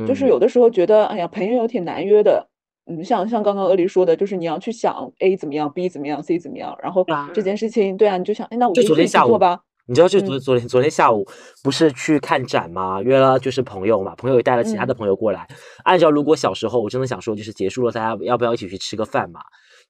[0.08, 2.48] 就是嗯有的时候觉得，哎呀，朋友有挺难约的。
[2.88, 9.62] 嗯，像像刚刚鳄梨说的，就是你要去想 A 怎么样，B 怎么样，C 怎么样，然后啊这件事情，对啊，你就想，哎，那我就昨天下午做吧。
[9.86, 11.24] 你知道，就嗯昨昨天昨天下午
[11.64, 13.00] 不是去看展吗？
[13.04, 15.48] 约了就是朋友嘛，朋友也带了其他的嗯朋友过来。
[15.84, 19.42] 按照如果小时候我真的想说，就是结束了，大家要不要一起去吃个饭嘛？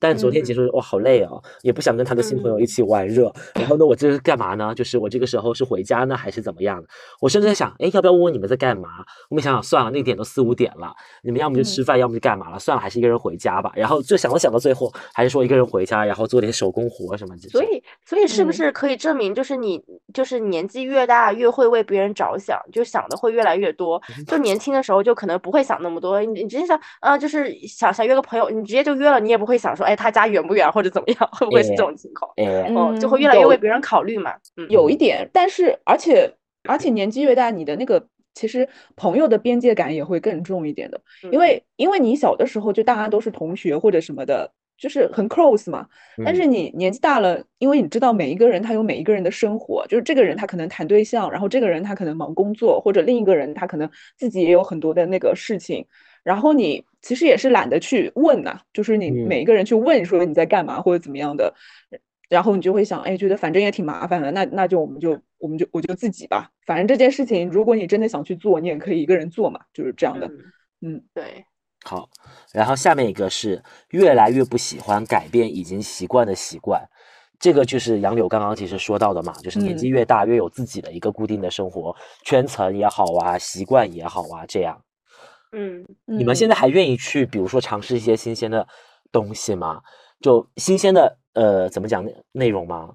[0.01, 3.31] 但昨天嗯结束，哇，好累哦，也不想跟他的新朋友一起玩热。
[3.53, 4.73] 然后呢，我这是干嘛呢？
[4.73, 6.83] 就是我这个时候是回家呢，还是怎么样？
[7.19, 8.89] 我甚至在想，哎，要不要问问你们在干嘛？
[9.29, 12.57] 我们想想算了，那点都四五点了，你们要么就吃饭，要么就干嘛了？
[12.57, 13.71] 算了，还是一个人回家吧。
[13.75, 17.49] 然后就想了想到最后，还是说一个人回家，然后做点手工活什么的。
[17.49, 19.79] 所以，所以是不嗯是可以证明，就是你
[20.13, 24.01] 就是年纪越大，越会为别人着想，就想的会越来越多。
[24.25, 32.31] 就年轻的时候就可能不会想那么多，你你直接想啊、就是想想约个朋友，你直接就约了，你也不会想说，哎，他家远不远或者怎么样，会不会是这种情况？
[32.37, 34.33] 哎，哦，就会嗯越来越为别人考虑嘛。
[34.57, 36.31] 嗯，有一点，但是而且
[36.63, 45.85] 而且年纪越大，你的那个其实朋友的边界感也会更重一点的，因嗯为因为你小的时候就大家都是同学或者什么的，就是很 close 嘛。
[46.23, 55.85] 但嗯是你年纪大了，因为你知道每一个人他有每一个人的生活，就是这个人他可能谈对象，然后这个人他可能忙工作，或者另一个人他可能自己也有很多的那个事情，
[56.23, 61.53] 然后你其实也是懒得去问呐、就是你嗯每一个人去问说你在干嘛或者怎么样的，
[62.29, 70.27] 然后你就会想，哎，觉得反正也挺麻烦的，那那就我们就我们就我就自己吧，反正这件事情如果你真的想去做，你也可以一个人做嘛，就是这样的。
[70.81, 71.45] 嗯，嗯，对，
[71.83, 72.07] 好，
[72.53, 76.87] 然后下面一个是越来越不喜欢改变已经习惯的习惯，
[77.39, 84.81] 这个就是杨柳刚刚其实说到的嘛，就是年纪嗯越大越有自己的一个固定的生活圈层也好啊，习惯也好啊，这样。
[85.51, 88.67] 嗯，你们现在还愿意去，比如说尝试一些新鲜的
[89.11, 89.81] 东西吗？
[90.21, 92.91] 就新鲜的呃，怎么讲内内容吗？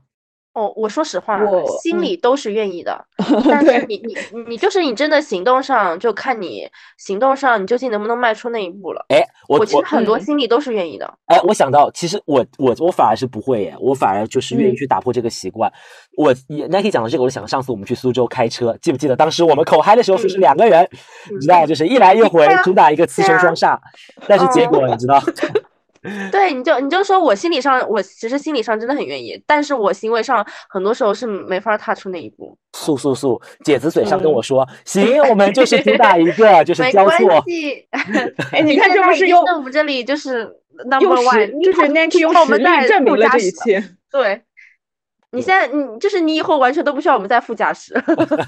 [0.56, 2.02] 哦，我说实话，我心嗯。
[2.02, 3.04] 里都是愿意的，
[3.50, 4.16] 但是你你
[4.48, 6.66] 你就是你真的行动上，就看你
[6.96, 9.04] 行动上你究竟能不能迈出那一步了。
[9.10, 10.20] 哎，我我其实很多嗯。
[10.22, 14.76] 心里都是愿意的，哎，我想到，其实我我我反而是不会耶，我反而就是愿意嗯。
[14.76, 15.70] 去打破这个习惯。
[16.16, 20.40] 我也 Nike 讲的这个，我就想上次我们去苏州开车，记不记得当时我们口嗨的时候，说是嗯。
[20.40, 20.88] 两个人，
[21.30, 23.78] 你知道，就是一来一回主打一个雌雄双煞，
[24.26, 25.20] 但是结哦果你知道，
[26.30, 32.56] 对，你就你就说我心理上，我其实心理上真的很愿意，但是我行为上很多时候是没法踏出那一步。
[32.72, 37.44] 速速速，姐子嘴上跟嗯我说， 行，我们就是主打一个，就是没关交错。
[37.46, 37.86] 系，
[38.52, 40.44] 哎，你看这不是用在我们这里就是
[40.84, 43.82] number 用 one，实就是 Nike 用实力我们在证明了这一切。
[44.10, 44.42] 对，
[45.36, 47.94] 你现在你就是你以后完全都不需要我们在副驾驶，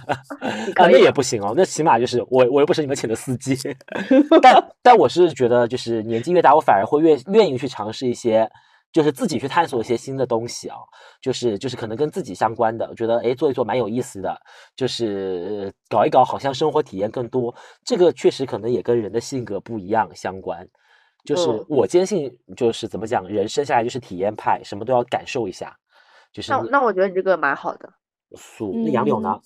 [0.77, 3.57] 那也不行哦，那起码就是我，我又不是你们请的司机。
[4.42, 8.51] 但但我是觉得，就是年纪越大，我反而会越愿意去尝试一些，
[8.92, 10.77] 就是自己去探索一些新的东西啊，
[11.20, 14.35] 就是就是可能跟自己相关的，我觉得哎做一做蛮有意思的，
[14.74, 17.55] 就是呃搞一搞，好像生活体验更多。
[17.85, 20.66] 这个确实可能也跟人的性格不一样相关。
[21.24, 25.77] 就是嗯我坚信，就是怎么讲，人生下来就是体验派，什么都要感受一下。
[26.32, 27.92] 就是那那我觉得你这个蛮好的，
[28.36, 29.40] 素那杨柳呢？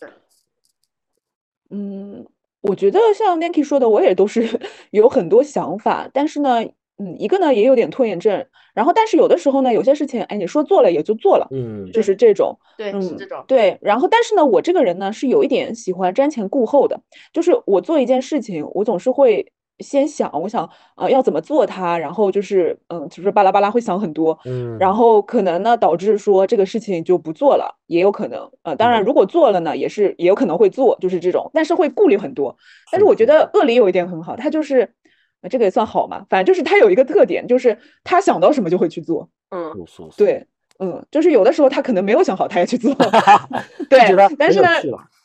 [1.70, 2.26] 嗯，
[2.60, 6.62] 我觉得像 Nancy 说的，我也都是 有很多想法，但是呢，
[6.98, 17.00] 嗯，一个呢也有点拖延症，然后但是有的时候呢，有些事情，哎，你说做了也就做了，嗯就是这种，对，是嗯这种，对，然后但是呢，我这个人呢是有一点喜欢瞻前顾后的，
[17.32, 28.50] 就是我做一件事情，我总是会先想，我想呃要怎么做它，然后就是嗯，就是巴拉巴拉会想很多，嗯，然后可能呢导致说这个事情就不做了，也有可能。
[28.62, 32.56] 呃，当然嗯如果做了呢，也是也有可能会做，就是这种，但是会顾虑很多。
[32.90, 34.92] 但是是我觉得鳄梨有一点很好，他就是，
[35.40, 39.28] 呃这个也算好嘛，反正就是他有一个特点，就是他想到什么就会去做。
[39.50, 39.72] 嗯，
[40.16, 40.46] 对，
[40.78, 42.94] 嗯，就是有的时候他可能没有想好，他也去做。
[43.90, 43.98] 对，
[44.38, 44.68] 但是呢，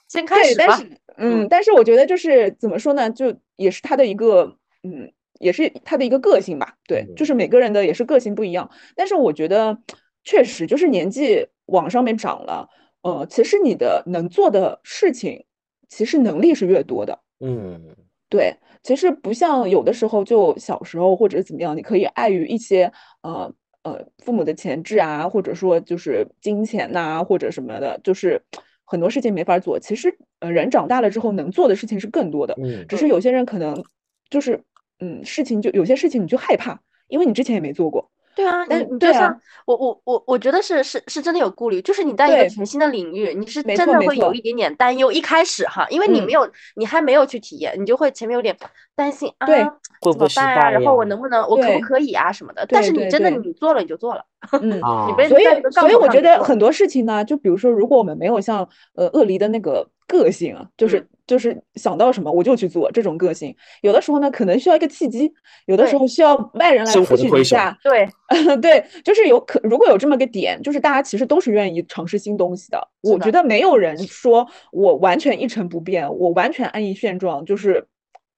[0.08, 6.76] 先开始吧，但是嗯，但是我觉得就是怎么说呢，就也是他的一个嗯，也是他的一个个性吧。
[6.88, 8.70] 对，嗯就是每个人的也是个性不一样。
[8.96, 9.78] 但是我觉得
[10.24, 12.70] 确实就是年纪往上面长了，
[13.02, 15.46] 呃，其实你的能做的事情，
[15.90, 17.20] 其实能力是越多的。
[17.40, 17.82] 嗯，
[18.30, 23.54] 对，其实不像有的时候就小时候或者怎么样，你可以碍于一些呃
[23.84, 28.42] 呃父母的潜质啊，或者说就是金钱呐、或者什么的，就是
[28.88, 29.78] 很多事情没法做。
[29.80, 33.84] 其实呃人长大了之后能做的事情是更多的，嗯只是有些人可能
[34.30, 34.64] 就是
[35.00, 38.10] 嗯事情就有些事情你就害怕，因为你之前也没做过。
[38.38, 45.12] 对啊，但你你就对啊像我我我我觉得是是是真的有顾虑，就是你在一个全新的领域，你是真的会有一点点担忧。
[45.12, 48.56] 一开始哈，因为你嗯没有你还没有去体验，你就会前面有点
[48.96, 50.70] 担心啊，怎么办啊？
[50.70, 52.64] 然后我能不能我可不可以啊什么的？
[52.70, 54.24] 但是你真的你做了你就做了，
[54.62, 65.32] 嗯，啊你被所以所以我觉得很多事情呢，就比如说，如果我们没有像呃鳄梨的那个个性啊，就是、嗯就是想到什么我就去做这种个性，有的时候呢可能需要一个契机，
[65.66, 68.10] 有的时候需要外人来生活的 push 推手你一下，对，
[68.62, 72.78] 对，就是有可如果有这么个点，就是大家其实都是愿意尝试新东西的。
[72.80, 77.86] 的我觉得没有人说我完全一成不变，我完全安于现状，就是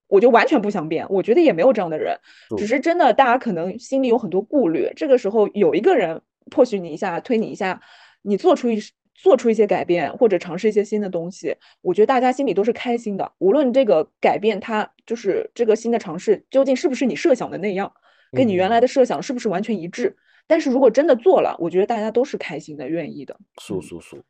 [0.08, 1.06] 我就完全不想变。
[1.10, 2.17] 我觉得也没有这样的人，
[2.58, 7.80] 只是是真的大家可能心里有很多顾虑，这个时候有一个人迫许你一下，推你一下，
[8.23, 8.80] 你做出一
[9.21, 13.29] 做出一些改变，或者尝试一些新的东西，我觉得大家心里都是开心的。
[13.39, 17.91] 无论这个改变它就是这个新的尝试究竟是不是你设想的那样，
[18.32, 20.15] 跟你原来嗯的设想是不是完全一致，
[20.47, 23.36] 但是如果真的做了，我觉得大家都是开心的，愿意的。
[23.62, 24.23] 素素素。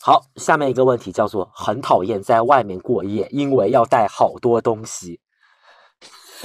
[0.00, 5.20] 好，下面一个问题叫做很讨厌在外面过夜，因为要带好多东西。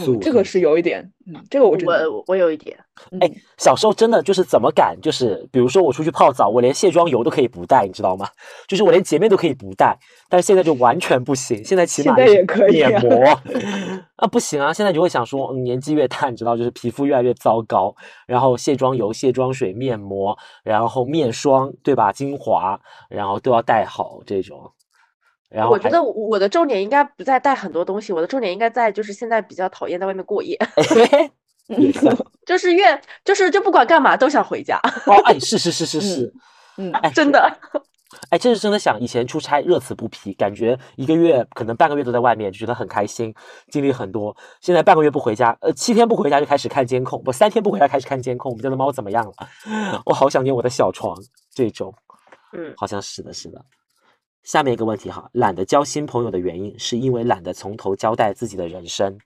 [0.03, 2.77] 素嗯，这个是有一点，嗯，这个我我我有一点，
[3.19, 8.27] 哎嗯，小时候真的就是怎么敢，就是比如说我出去泡澡，我连卸妆油都可以不带，你知道吗？
[8.67, 9.97] 就是我连洁面都可以不带，
[10.29, 11.63] 但是现在就完全不行。
[11.63, 13.25] 现在起现在码就是也可以啊面膜
[14.17, 14.71] 啊，不行啊！
[14.71, 17.93] 现在就会想说，嗯年纪越大，你知道，就是皮肤越来越糟糕，
[18.25, 22.11] 然后卸妆油、卸妆水、面膜，然后面霜，对吧？
[22.13, 22.79] 精华，
[23.09, 24.71] 然后都要带好这种。
[25.55, 30.57] 然后我觉得我的重点应该不在带很多东西，我的重点应该在就是现在比较讨厌在外面过夜
[32.45, 36.33] 就是越就是就不管干嘛都想回家，哦，哎，是是是是是，
[36.77, 37.59] 嗯，哎，真的。
[38.29, 43.33] 哎，这是真的想，以前出差乐此不疲，感觉一个月可能半个月都在外面，就觉得很开心，
[43.69, 44.35] 经历很多。
[44.61, 50.01] 现在半个月不回家，呃，七天不回家就开始看监控，不，三天不回家开始看监控，我们家的猫怎么样了？
[50.05, 51.17] 我好想念我的小床，
[51.53, 51.93] 这种，
[52.53, 53.59] 嗯，好像是的，是的。
[54.45, 59.17] 下面一个问题哈，懒得交新朋友的原因，是因为懒得从头交代自己的人生。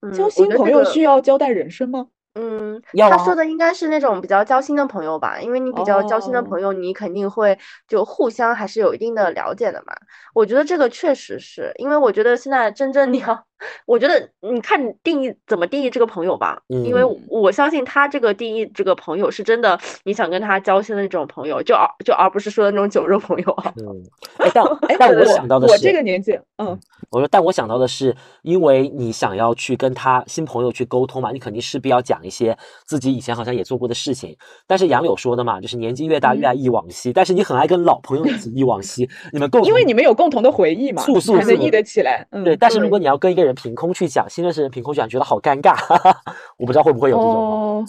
[0.00, 0.82] 嗯交新朋友。
[0.84, 2.08] 需要交代人生吗？
[2.34, 9.94] 嗯，啊他说的应该是那种比较交心的朋友吧，因为你比较交心的哦朋友，你肯定会就互相还是有一定的了解的嘛。
[10.34, 13.44] 我觉得这个确实是因为我觉得现在真正 你要，
[13.86, 23.72] 我觉得你看你定义怎么定义这个朋友吧，因为嗯我相信他这个定义这个朋友是真的，你想跟他交心的那种朋友，就而就而不是说的那种酒肉朋友啊。
[23.76, 24.02] 嗯，
[24.38, 26.78] 哎，但哎，但我想到的是，我这个年纪，嗯，
[27.10, 34.36] 我说，但我想到的是，因为你想要去跟他新朋友去沟通嘛，你肯定势必要讲一些自己以前好像也做过的事情。
[34.66, 42.26] 但是杨柳说的嘛，就是年纪越大越爱忆往昔，但是你很爱跟老朋友一起忆往昔，你们共因为你们有共同的回忆嘛，速速速才能忆得起来。
[42.30, 42.56] 嗯，对。
[42.56, 46.22] 但是如果你要跟一个人凭空去讲，新认识的人凭空讲，觉得好尴尬，哈 哈
[46.56, 47.32] 我不知道会不会有这种。
[47.32, 47.84] 哦，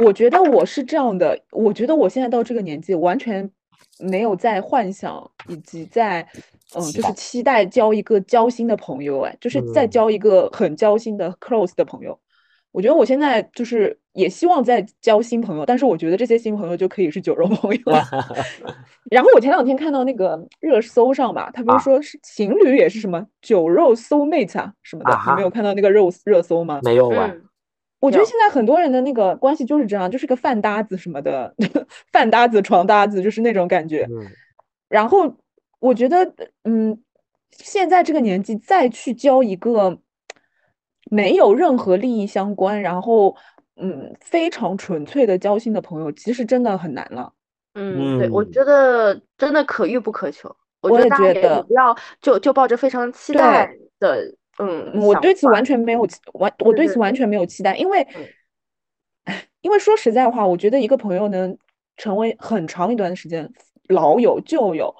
[0.00, 3.50] 我觉得我是这样的，我觉得我现在到这个年纪，完全
[3.98, 6.26] 没有在幻想以及在，
[6.74, 12.18] 嗯，就是期待交一个交心的朋友，哎，就是在嗯交一个很交心的 close 的朋友。
[12.72, 18.02] 我觉得我现在就是也希望在交新朋友，但是我觉得这些新朋友就可以是酒肉朋友了。
[19.10, 26.80] 然后我前两天看到那个热搜上吧，他不啊是说是情侣也是什么酒肉 soul mate 啊什么的，啊你没有看到那个热热搜吗？
[26.84, 27.42] 没有啊，嗯，
[27.98, 31.54] 我觉得现在很多人的那个关系就是这样，就是个饭搭子什么的，
[32.12, 34.06] 饭搭子、床搭子，就是那种感觉。
[34.10, 34.26] 嗯
[34.88, 35.36] 然后
[35.78, 37.00] 我觉得，嗯，
[37.52, 39.96] 现在这个年纪再去交一个
[41.10, 43.36] 没有任何利益相关，然后
[43.76, 47.30] 嗯非常纯粹的交心的朋友，其实真的很难了。
[47.74, 50.48] 嗯，对，我嗯觉得真的可遇不可求。
[50.80, 58.00] 我我也觉得不要就就抱着非常期待的嗯我对此完全没有期完，我对此完全没有期待，因为
[59.26, 61.56] 嗯，因为说实在话，我觉得一个朋友能
[61.96, 63.50] 成为很长一段时间
[63.88, 64.94] 老友旧友，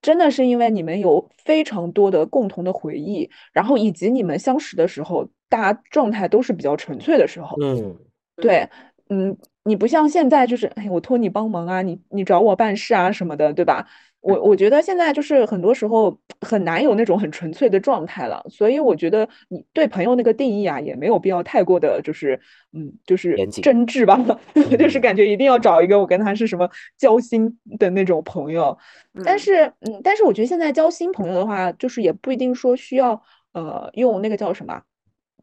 [0.00, 7.54] 真的是因为你们有非常多的共同的回忆，然后以及你们相识的时候，大家状态都是比较纯粹的时候。
[7.60, 7.94] 嗯
[8.36, 8.66] 对，
[9.10, 13.86] 嗯，你不像现在就是，哎，我托你帮忙啊，你你找我办事啊什么的，对吧？
[14.22, 22.40] 我我觉得现在就是很多时候很难有那种很纯粹的状态了，所以我觉得你对朋友那个定义啊，也没有必要太过的就是，
[22.72, 24.16] 嗯，就是真挚吧，
[24.78, 28.78] 就是嗯感觉一定要找一个我跟他是什么交心的那种朋友。
[29.24, 33.20] 但嗯是，嗯，但是我觉得现在交心朋友的话，就是也不一定说需要，
[33.52, 34.80] 呃，用那个叫什么，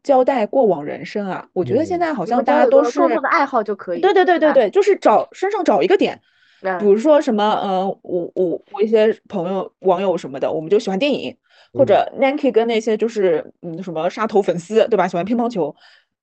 [0.02, 1.48] 交代过往人生啊。
[1.52, 4.00] 我觉得现嗯在好像大家都是，的爱好就可以。
[4.00, 6.20] 对对对对啊对，就是找身上找一个点，
[6.60, 11.36] 比嗯如说什么，呃，我我我一些朋友网友什么的，我们就喜欢电影，
[11.72, 15.08] 或嗯者 Nancy 跟那些就是嗯什么杀头粉丝，对吧？
[15.08, 15.74] 喜欢乒乓球，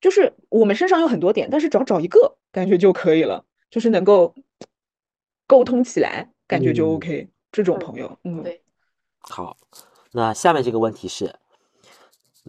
[0.02, 4.34] 就是我们身上有很多点，但是只要找一个，感觉就可以了，就是能够
[5.48, 7.28] 沟通起来，感觉就嗯 OK。
[7.50, 8.62] 这种嗯朋友，嗯，对
[9.22, 9.56] 好，
[10.12, 11.34] 那下面这个问题是，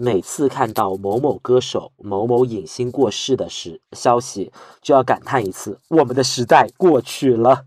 [0.00, 7.64] 每次看到某某歌手、某某影星过世的时消息，就要感叹一次：我们的时代过去了。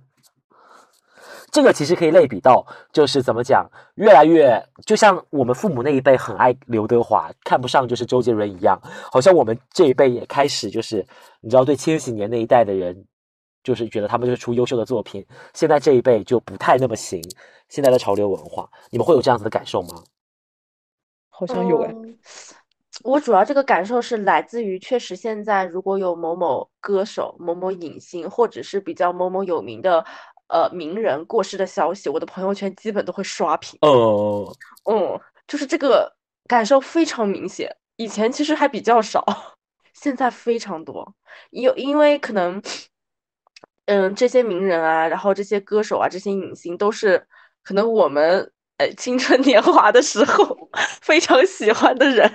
[1.51, 8.79] 这个其实可以类比到，就是怎么讲，越来越就像我们父母那一辈很爱刘德华，看不上就是周杰伦一样，
[9.11, 11.05] 好像我们这一辈也开始就是，
[11.41, 13.05] 你知道，对千禧年那一代的人，
[13.61, 17.21] 就是觉得他们就是出优秀的作品，现在这一辈就不太那么行。
[17.67, 20.03] 现在的潮流文化，你们会有这样子的感受吗？
[21.41, 22.17] 好像有哎，嗯
[23.03, 30.05] 我主要这个感受是来自于，确实现在如果有某某歌手、某某影星，或者是比较某某有名的
[30.49, 33.79] 呃名人过世的消息，我的朋友圈基本都会刷屏。
[33.81, 36.15] 哦，嗯，就是这个
[36.47, 39.25] 感受非常明显，以前其实还比较少，
[39.93, 41.15] 现在非常多。
[41.49, 42.61] 有因为可能，
[43.85, 47.25] 嗯，这些名人啊，然后这些歌手啊，这些影星都是
[47.63, 48.51] 可能我们
[48.81, 50.57] 呃青春年华的时候
[51.01, 52.29] 非常喜欢的人，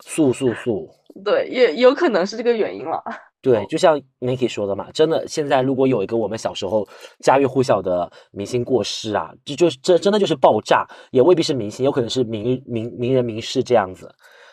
[0.00, 0.88] 素素素！
[1.22, 3.02] 对，也有可能是这个原因了。
[3.42, 6.88] 对，就像 Niki 说的嘛，真的，现在如果有一个我们小时候
[7.20, 14.10] 家喻户晓的明星过世啊，这就是这真的就是爆炸，也未必是明星，有可能是名名名人名士这样子，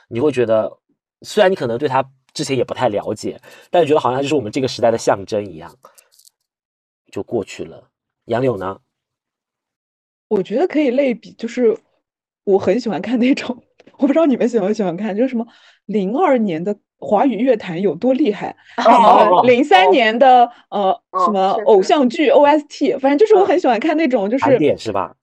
[0.09, 0.69] 你会觉得，
[1.21, 2.03] 虽然你可能对他
[2.33, 5.73] 之前也不太了解，但是觉得好像就是我们这个时代的象征一样，
[7.13, 7.87] 就过去了。
[8.25, 8.77] 杨柳呢？
[10.31, 11.77] 我觉得可以类比，就是
[12.45, 13.55] 我很喜欢看那种，
[13.97, 15.45] 我不知道你们喜欢喜欢看，就是什么
[15.87, 25.13] 零二年的华语乐坛有多厉害，哦零三年的呃哦什么偶像剧 OST，反正就是我很喜欢看那种，就盘是点是吧？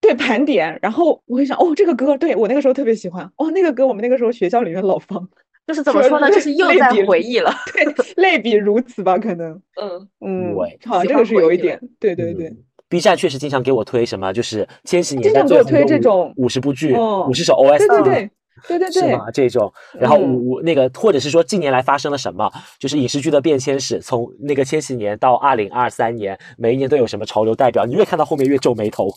[0.00, 5.28] 对盘点，然后我会想，哦，这个歌对我那个时候特别喜欢，哦，那个歌我们那个时候学校里面老放，
[5.66, 7.52] 就是怎么说说呢，就是又在类比回忆了。
[7.74, 7.84] 对，
[8.16, 10.56] 类比如此吧，可能，嗯，嗯，
[10.86, 12.48] 好像这个是有一点，对对对。
[12.48, 12.64] 嗯
[12.94, 18.30] B 站确实经常给我推什么，就是千禧年代经常给我推这种五十部剧、哦五十首 OST，对对对
[18.68, 19.30] 对对对，是吗？
[19.32, 29.10] 这种，然后嗯五五那个，或者是说近年来发生了什么，就是影视剧的变迁史，从那个千禧年到二零二三年，每一年都有什么潮流代表，你越看到后面越皱眉头，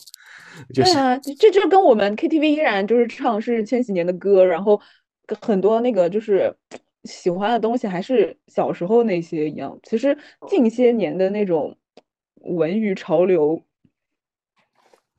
[0.74, 4.80] 就是对啊，这就跟我们 KTV 依然就是唱是千禧年的歌，然后
[5.40, 6.52] 很多那个就是
[7.04, 9.78] 喜欢的东西还是小时候那些一样。
[9.84, 10.18] 其实
[10.48, 11.76] 近些年的那种
[12.42, 13.62] 文娱潮流，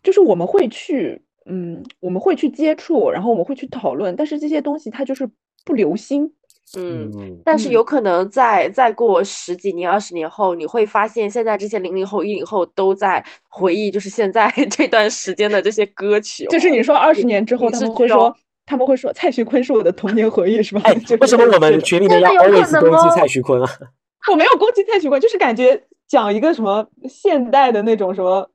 [0.03, 5.29] 就是我们会去，嗯，我们会去接触，然后我们会去讨论，但是这些东西它就是
[5.65, 6.31] 不流心。
[6.77, 16.49] 嗯，但是有可能在再过十几年、二十年后，你会发现现在这些零零后、一零后都在回忆，就是现在 这段时间的这些歌曲哦。
[16.51, 18.35] 就是你说二十年之后，他们会说，
[18.67, 20.81] 他们会说蔡徐坤是我的童年回忆，是吧？
[20.83, 23.67] 哎，为什么我们群里面要 always 攻击哦蔡徐坤啊？
[24.31, 28.47] 我没有攻击蔡徐坤，就是感觉讲一个什么现代的那种什么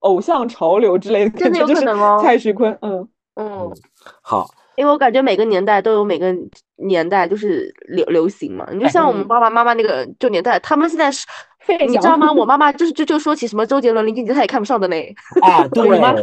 [0.00, 2.20] 偶像潮流之类的真的有可能哦。
[2.22, 3.70] 蔡徐坤，嗯，嗯，
[4.22, 6.34] 好，因为我感觉每个年代都有每个
[6.76, 8.66] 年代就是流流行嘛。
[8.72, 11.26] 你就像我们爸爸妈妈那个旧年代，他们现在是，
[11.60, 12.32] 费你知道吗？
[12.32, 15.14] 我妈妈就是就就说起什么周杰伦、林俊杰，她也看不上的嘞。
[15.42, 16.14] 啊，对，我妈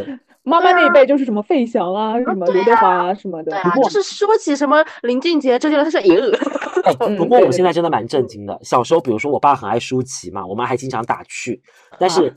[0.42, 3.52] 妈妈那一辈就是什么费翔啊，什么刘德华啊什么的。
[3.52, 6.18] 对，啊，就是说起什么林俊杰、周杰伦，他说耶，
[6.84, 8.58] 哎， 不嗯过我现在真的蛮震惊的。
[8.62, 11.60] 小时候，比如说我爸很爱舒淇嘛，我妈还经常打趣，
[11.98, 12.34] 但是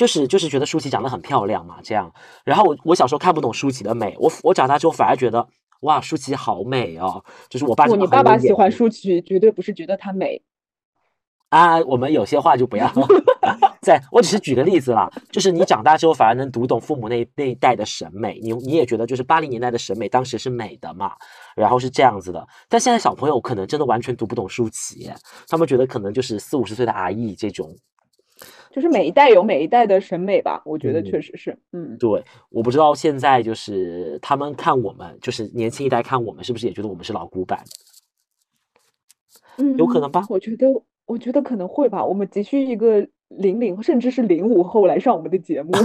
[0.00, 2.10] 就是就是觉得舒淇长得很漂亮嘛，这样。
[2.42, 5.46] 然后我我小时候看不懂舒淇的美，我我长大之后反而觉得
[5.82, 7.22] 哇，舒淇好美哦。
[7.50, 10.40] 就是我爸你爸爸喜欢舒淇，绝对不是觉得她美，
[11.50, 12.90] 啊，我们有些话就不要
[13.84, 21.12] 在，我只是举个例子啦，就是你长大之后反而能读懂父母那那一代的审美，你你也觉得就是八零年代的审美当时是美的嘛，
[21.54, 25.10] 然后是这样子的，但现在小朋友可能真的完全读不懂舒淇，
[25.46, 27.76] 他们觉得可能就是四五十岁的阿姨这种，
[28.70, 37.62] 就是每一代有每一代的审美吧，我觉得嗯确实是，嗯，对，我不知道现在就是他们看我们，就是年轻一代看我们，是不是也觉得我们是老古板？
[39.58, 40.66] 嗯有可能吧嗯我觉得，
[41.06, 42.04] 我觉得可能会吧。
[42.04, 45.72] 我们急需一个零零甚至是零五后来上我们的节目。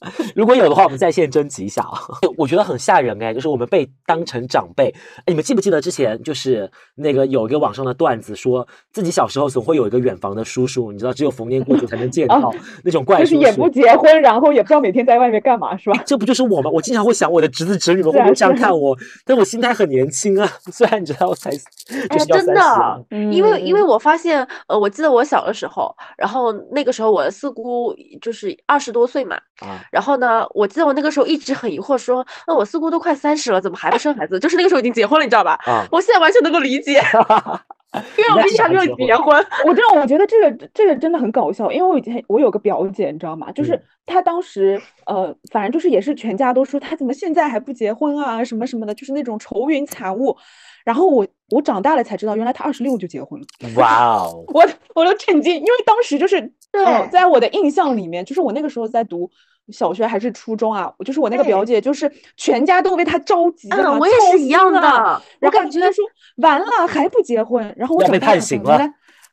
[0.36, 1.98] 如果有的话，我们在线征集一下啊。
[2.38, 4.94] 我觉得很吓人哎，就是我们被当成长辈。
[5.18, 13.34] 哎，你们记不记得之前就是那个有一个网上的段子，说自己小时候总会有一个远房的叔叔，你知道，只有逢年过节才能见啊到那种怪叔叔。
[13.34, 16.00] 就是也不结婚，然后也不知道每天在外面干嘛，是吧？
[16.06, 16.70] 这不就是我吗？
[16.70, 18.96] 我经常会想我的侄子侄女们会不会这样看我，
[19.26, 20.48] 但我心态很年轻啊。
[20.70, 21.58] 虽然你知道我才就
[22.08, 34.38] 哎真是要三十的，因为因为嗯我发现，呃，我记得我小的时候，然后那个时候我的四姑就是二十多岁嘛，啊，然后呢，我记得我那个时候一直很疑惑说，那我四姑都快三十了，怎么还不生孩子？
[34.38, 35.58] 就是那个时候已经结婚了，你知道吧？
[35.66, 37.00] 啊我现在完全能够理解，
[38.16, 39.36] 因为我毕竟还没有结婚。
[39.66, 43.50] 我真的，我觉得这个这个真的很搞笑，因为我以前我有个表姐，你知道吗？
[43.52, 50.34] 就是嗯她当时呃，反正就是也是全家都说她怎么现在还不结婚啊，什么什么的，就是那种愁云惨雾。
[50.84, 53.46] 然后我我长大了才知道，原来她二十六就结婚了。
[53.76, 56.40] 哇哦， 我我都震惊，因为当时就是，
[56.72, 59.30] 呃，对在我的印象里面，就是我那个时候在读
[59.72, 66.04] 小学还是初中啊，就是我那个表姐，就是全家都为她着急嗯，啊，我也是一样的，我然后感觉就说
[66.36, 68.78] 完了还不结婚，然后我长大了判刑了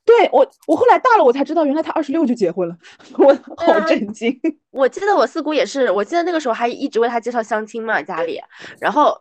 [0.06, 2.78] 对我，我后来大了我才知道，原来他二十六就结婚了，
[3.18, 4.40] 我好啊震惊。
[4.70, 8.40] 我记得我四姑也是，我记得那个时候还一直为他介绍相亲嘛，家里，
[8.80, 9.20] 然后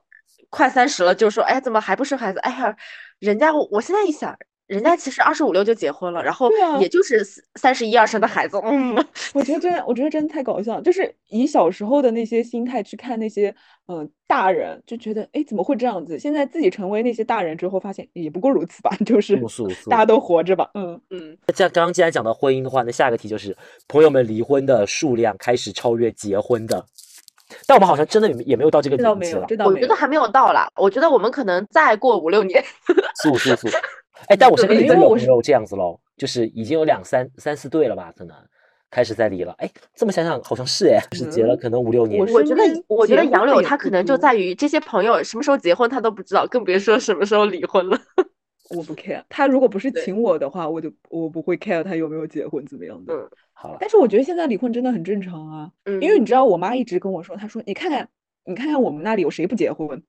[0.50, 2.38] 快三十了就说，哎，怎么还不生孩子？
[2.40, 2.76] 哎呀，
[3.18, 4.36] 人家我我现在一想，
[4.66, 6.50] 人家其实二十五六就结婚了，然后
[6.80, 7.22] 也就是
[7.56, 8.94] 三十一二生的孩子，嗯，
[9.34, 13.54] 我觉得真，我觉得真的太搞笑了，就是以小时候的那些心态去看那些
[13.88, 16.18] 嗯、呃大人，就觉得哎怎么会这样子？
[16.18, 19.38] 现在自己成为那些大人之后，发现也不过如此吧，就是
[19.90, 20.98] 大家都活着吧，嗯。
[21.10, 23.54] 嗯，像刚刚既然讲到婚姻的话，那下一个题就是
[23.86, 26.82] 朋友们离婚的数量开始超越结婚的，
[27.66, 29.76] 但我们好像真的也没有到这个这倒没有，年纪了，这倒没有。
[29.76, 32.64] 我觉得还没有到啦，我觉得我们可能再过五六年，
[33.22, 33.68] 素 素素。
[34.28, 38.36] 哎，但我身边对真的有因为我是朋友这样子喽，就是已经有两三三四对了吧，可能
[38.90, 39.54] 开始在离了。
[39.58, 42.32] 哎，这么想想好像是哎，是结了嗯可能五六年我。
[42.32, 47.98] 我觉得我觉得杨柳他可能就在于这些朋友什么时候结婚他都不知道，更别说什么时候离婚了。
[48.70, 49.22] 我不 care。
[49.28, 53.14] 他如果不是请我的话，我就我不会 care 他有没有结婚怎么样的。
[53.14, 58.06] 嗯好了，但是我觉得现在离婚真的很正常啊，嗯，因为你知道，我妈一直跟我说，她说你看看，
[58.44, 60.02] 你看看我们那里有谁不结婚？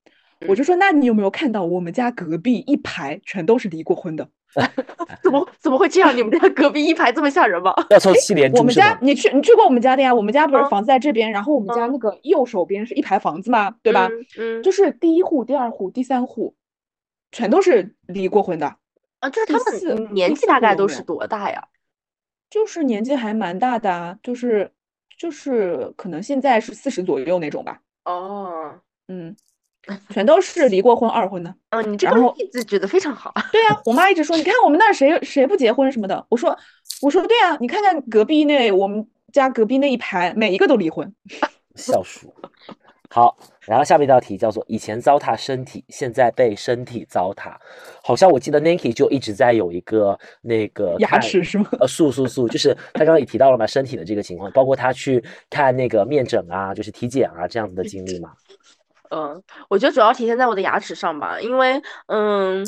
[0.48, 4.28] 我就说，那你有没有看到我们家隔壁一排全都是离过婚的？
[5.22, 6.16] 怎么怎么会这样？
[6.16, 7.74] 你们家隔壁一排这么吓人吗？
[7.90, 8.74] 要凑七连我们？
[8.74, 10.14] 家你去你去过我们家的呀？
[10.14, 14.10] 我们家不是嗯房子在这边，然后我们家嗯那个右手边是一排房子嘛，对吧？
[14.64, 16.56] 就是第一户、第二户、第三户，
[17.32, 18.78] 全都是离过婚的，
[19.20, 21.62] 啊，就是第他四们年纪大概都是多大呀？
[22.50, 24.72] 就是年纪还蛮大的啊，就是
[25.18, 28.80] 就是可能现在是四十左右那种吧，哦，
[29.10, 29.36] 嗯，
[30.10, 31.54] 全都是离过婚二婚的。
[31.72, 33.34] 嗯，你这个例子举得非常好。
[33.52, 36.26] 对啊，我妈一直说，你看我们那儿谁谁不结婚什么的。
[36.30, 36.58] 我说，
[37.02, 41.14] 我说对啊，你看看隔壁那我们家隔壁那一排，每一个都离婚。
[41.76, 42.34] 笑鼠。
[43.08, 47.54] 好，然后下面一道题叫做以前糟蹋身体，现在被身体糟蹋。
[48.04, 51.70] 好像我记得 Nanki 就一直在有一个那个牙齿是吗？
[51.80, 58.32] 呃，素素素，就是他刚刚也提到了嘛，身体的这个情况，包括他去看那个面诊啊，就是体检啊这样子的经历嘛。
[59.16, 62.66] 嗯，我觉得主要体现在我的牙齿上吧，因为嗯，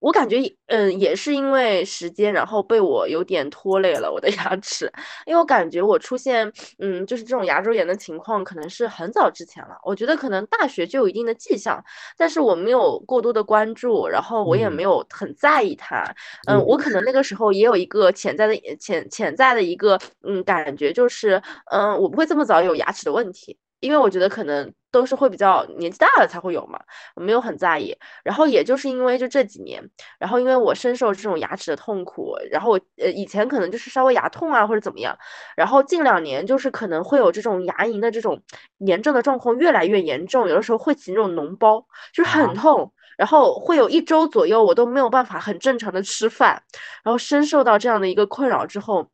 [0.00, 0.36] 我感觉
[0.66, 4.92] 嗯也是因为时间，然后被我有点拖累了我的 牙齿，
[5.24, 11.82] 因为我感觉我出现嗯就是这种牙周炎的情况，可能是很早之前了，我觉得可能大学就有一定的迹象，
[12.18, 14.72] 但是我没有过多的关注，然后我也嗯。
[14.72, 16.04] 没有很在意它，
[16.46, 16.64] 嗯，嗯。
[16.66, 23.56] 我可能那个时候也有一个潜在的潜潜在的一个嗯感觉，就是嗯我不会这么早有牙齿的问题。
[23.80, 26.80] 因为我觉得可能都是会比较年纪大了才会有嘛，
[27.14, 27.96] 我没有很在意。
[28.24, 29.82] 然后也就是因为就这几年，
[30.18, 35.16] 然后因为我深受这种牙齿的痛苦，然后我呃以前可能就是稍微牙痛啊或者怎么样，
[35.56, 38.42] 然后近两年就是可能会有这种牙龈的这种
[38.78, 42.92] 炎症的状况越来越严重，有的时候会起那种脓包，就是很啊痛。
[43.18, 46.62] 然后会有一周左右，我都没有办法很正常的吃饭，
[47.02, 49.10] 然后深受到这样的一个困扰之后，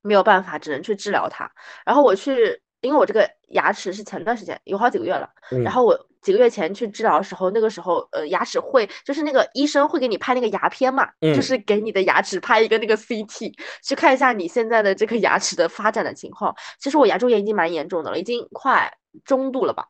[0.00, 1.52] 没有办法，只能去治疗它。
[1.84, 16.54] 然后我去，因为我这个牙齿是前段时间有好几个月了，嗯然后我几个月前去治疗的时候，那个时候呃牙齿会就是那个医生会给你拍那个牙片嘛，嗯就是给你的牙齿拍一个那个 CT，去看一下你现在的这个牙齿的发展的情况。
[16.78, 18.90] 其实我牙周炎已经蛮严重的了，已经快
[19.24, 19.86] 中度了吧。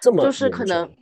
[0.00, 0.96] 这么就是可能重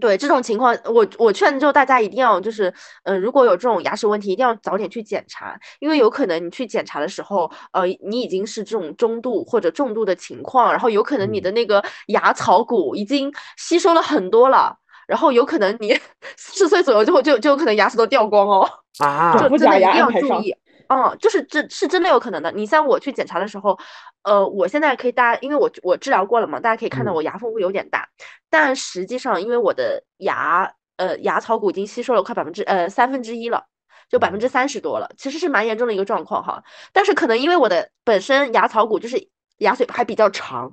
[0.00, 2.72] 对这种情况，我我劝就大家一定要就是，
[3.04, 14.76] 呃，如果有这种牙齿问题，一定要早点去检查，因为有可能你去检查的时候，呃，你已经是这种中度或者重度的情况，然后有可能你嗯的那个牙槽骨已经吸收了很多了，
[15.06, 15.98] 然后有可能你
[16.36, 18.68] 四十岁左右就会就就有可能牙齿都掉光哦。
[18.98, 20.54] 啊真的一定要注意。
[20.88, 22.50] 嗯，就是这是真的有可能的。
[22.52, 23.78] 你像我去检查的时候，
[24.22, 28.08] 呃，我现在可以大家，因为我我治疗过了嘛，大家可以看到嗯我牙缝会有点大，
[28.50, 33.66] 但实际上因为我的牙呃牙槽骨已经吸收了快百分之呃三分之一了。
[34.08, 36.62] 就百分之三十多了，其实是蛮严重的一个状况哈。
[36.92, 40.72] 但是可能因为我的本身牙槽骨就是牙髓还比较长，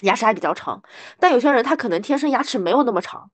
[0.00, 0.82] 牙齿还比较长，
[1.20, 3.30] 但有些人他可能天生牙齿没有那么长。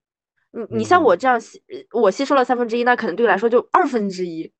[0.50, 4.52] 你你像我嗯这样吸，呃我吸收了三分之一，那可能对我来说就二分之一。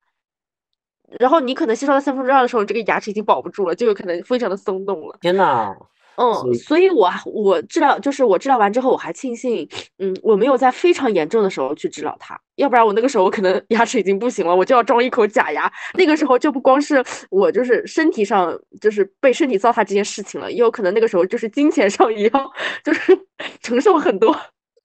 [1.19, 5.17] 然后你可能吸收到三分之二的时候，这个牙齿已经保不住了，就有可能非常的松动了。
[5.21, 5.75] 天呐，
[6.15, 15.71] 嗯，所以我我治疗就是我治疗完之后，我还庆幸，嗯，我没有在非常严重的时候去治疗它，要不然我那个时候我可能牙齿已经不行了，我就要装一口假牙。
[15.95, 22.51] 那个时候就不光是我就是身体上就是被身体糟蹋这件事情了，也有可能那个时候就是金钱上也要
[22.85, 23.17] 就是
[23.61, 24.35] 承受很多。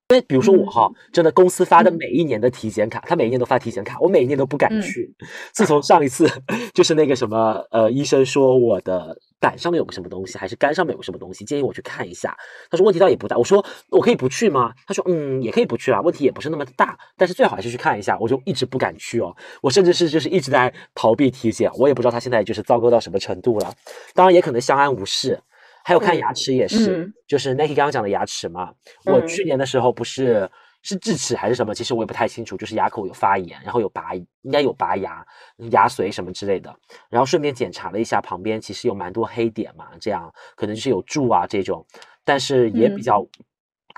[0.09, 5.13] 因为比如说我哈，真的公司发的嗯每一年的体检卡，他每一年都发体检卡，我每一年都不敢嗯去。
[5.53, 6.27] 自从上一次
[6.73, 12.35] 就是那个什么呃，医生说我的胆上面有个什么东西，还是肝上面有个什么东西，建议我去看一下。
[12.71, 14.73] 他说问题倒也不大，我说我可以不去吗？
[14.87, 18.17] 他说嗯，也可以不去啊，问题也不是那么大，但是最好还是去看一下。
[18.19, 19.31] 我就一直不敢去哦，
[19.61, 23.71] 我甚至是就是一直在逃避体检，我也不知道他现在就是糟糕到什么程度了。
[24.15, 25.39] 当然也可能相安无事。
[25.83, 28.73] 还有看牙齿也是，嗯就是 Nike 刚刚讲的牙齿嘛，
[29.05, 29.27] 我嗯。
[29.27, 30.49] 去年的时候不是
[30.81, 35.25] 是智齿还是什么，其实我也不太清楚，就是牙口有发炎，然后有拔，应该有拔牙、
[35.71, 36.73] 牙髓什么之类的，
[37.09, 41.85] 然后顺便检查了一下旁边，其实有蛮多黑点嘛，这样可能就是有蛀啊这种，
[42.23, 43.03] 但是也比嗯。
[43.03, 43.27] 较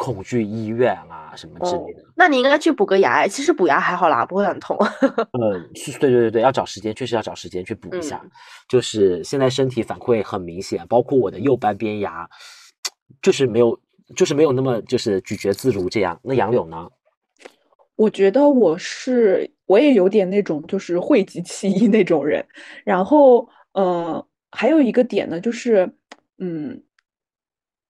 [0.02, 2.04] 恐惧医院啊什么之类的。
[2.16, 4.76] 那你应该去补个牙，其实补牙还好啦，不会很痛。
[5.40, 8.20] 嗯， 是对对对对，要找时间，确实要找时间去补一下。
[8.24, 8.32] 嗯
[8.68, 12.26] 就是现在身体反馈很明显，包括我的右半边牙，
[13.22, 13.78] 就是没有，
[14.16, 16.18] 就是没有那么就是咀嚼自如这样。
[16.24, 16.90] 那杨柳呢？
[17.98, 22.44] 我觉得我是我也有点那种就是讳疾忌医那种人，
[22.86, 25.94] 然后呃还有一个点呢，就是
[26.40, 26.82] 嗯，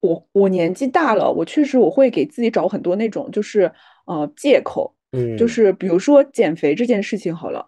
[0.02, 3.72] 我我年纪大了，我确实我会给自己找很多那种就是
[4.06, 7.66] 呃借口，嗯，就是比如说减肥这件事情好了，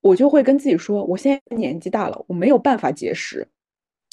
[0.00, 3.46] 我就会跟自己说，我现在年纪大了，我没有办法节食，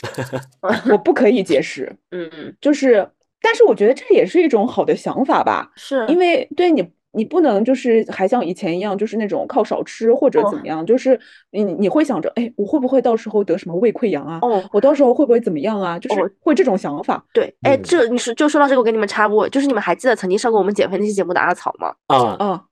[0.92, 1.96] 我不可以节食。
[2.12, 3.08] 嗯嗯，就是，
[3.42, 6.06] 但是我觉得这也是一种好的想法吧，是。
[6.08, 6.82] 因为对你，
[7.14, 11.20] 你不能就是还像以前一样，就是那种靠少吃或者怎么样，就是
[11.52, 14.40] 你你会想着，哎，我会不会到时候得什么胃溃疡啊？
[14.42, 16.00] 哦我到时候会不会怎么样啊？
[16.00, 17.24] 就哦是会这种想法。
[17.34, 21.94] 对，哎，嗯这你说就说到这个，我给你们插播，就是你们还记得曾经上过我们减肥那期节目的阿草吗？
[22.08, 22.64] 啊，啊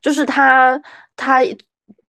[0.00, 0.80] 就是他，
[1.16, 1.42] 他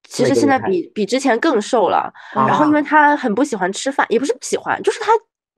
[0.04, 2.12] 其实现在比比之前更瘦了。
[2.34, 5.12] 然后因为啊他很不喜欢吃饭，也不是不喜欢，就是他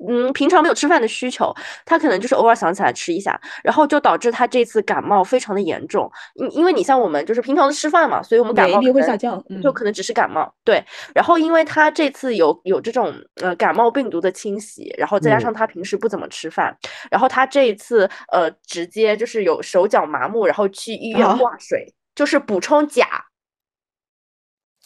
[0.08, 1.54] 嗯平常没有吃饭的需求，
[1.86, 6.10] 他可能就是偶尔想起来吃一下，然后就导致他这次感冒非常的严重。
[6.36, 9.44] 因因为你像我们就是平常的吃饭嘛，所以我们感冒会下降。
[9.50, 10.84] 嗯就可能只是感冒，对。
[11.14, 16.76] 然后因为他这次有有这种呃感冒病毒的侵袭，然后再加嗯上他平时不怎么吃饭，
[17.12, 23.06] 然后他这一次呃直接就是有手脚麻木，然后去医院啊挂水，就是补充钾。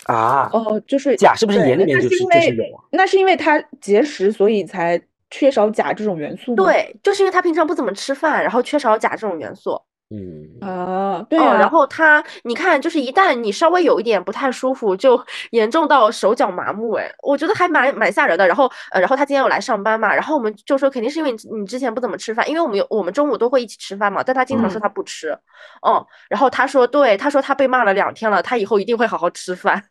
[0.06, 2.84] 啊，哦，就是钾是不是对眼里面就是那因为就是有啊？
[2.92, 6.56] 那是因为他节食，所以才缺少钾这种元素？
[6.56, 9.80] 对，就是因为他平常不怎么吃饭，然后缺少钾这种元素。
[10.10, 18.46] 嗯，啊，对然后他，你看，就是一旦你稍微有一点不太舒服，就严重到手脚麻木，哎，我觉得还蛮蛮吓人的。
[18.46, 25.36] 然后，呃，然后他今天有来上班嘛，然后我们就说肯定是因为你你之前不怎么吃饭，因为我们有我们中午都会一起吃饭嘛，但他经常说嗯他不吃，
[25.88, 29.82] 嗯，然后他说对，他说他被骂了两天了，他以后一定会好好吃饭。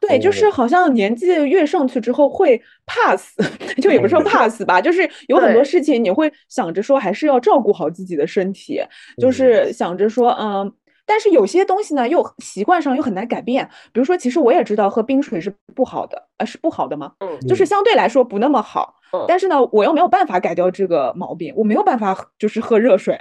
[0.00, 3.42] 对，就是哦好像年纪越上去之后会怕死，
[3.82, 4.24] 就也不是说嗯。
[4.24, 8.80] 怕死吧，就是有很多事情你会想着说还是要照顾好自己的身体，
[9.20, 9.32] 就嗯。
[9.32, 10.72] 是想着说，嗯，
[11.06, 17.12] 但是有些东西呢又习惯上又很难改变，比如说，其实我也知道喝冰水是不好的，呃，是不好的吗？
[17.20, 17.38] 嗯。
[17.46, 17.66] 就是嗯。
[17.66, 19.24] 相对来说不那么好，嗯。
[19.28, 23.16] 但是呢，我又没有办法改掉这个毛病，我没有办法就是喝热水。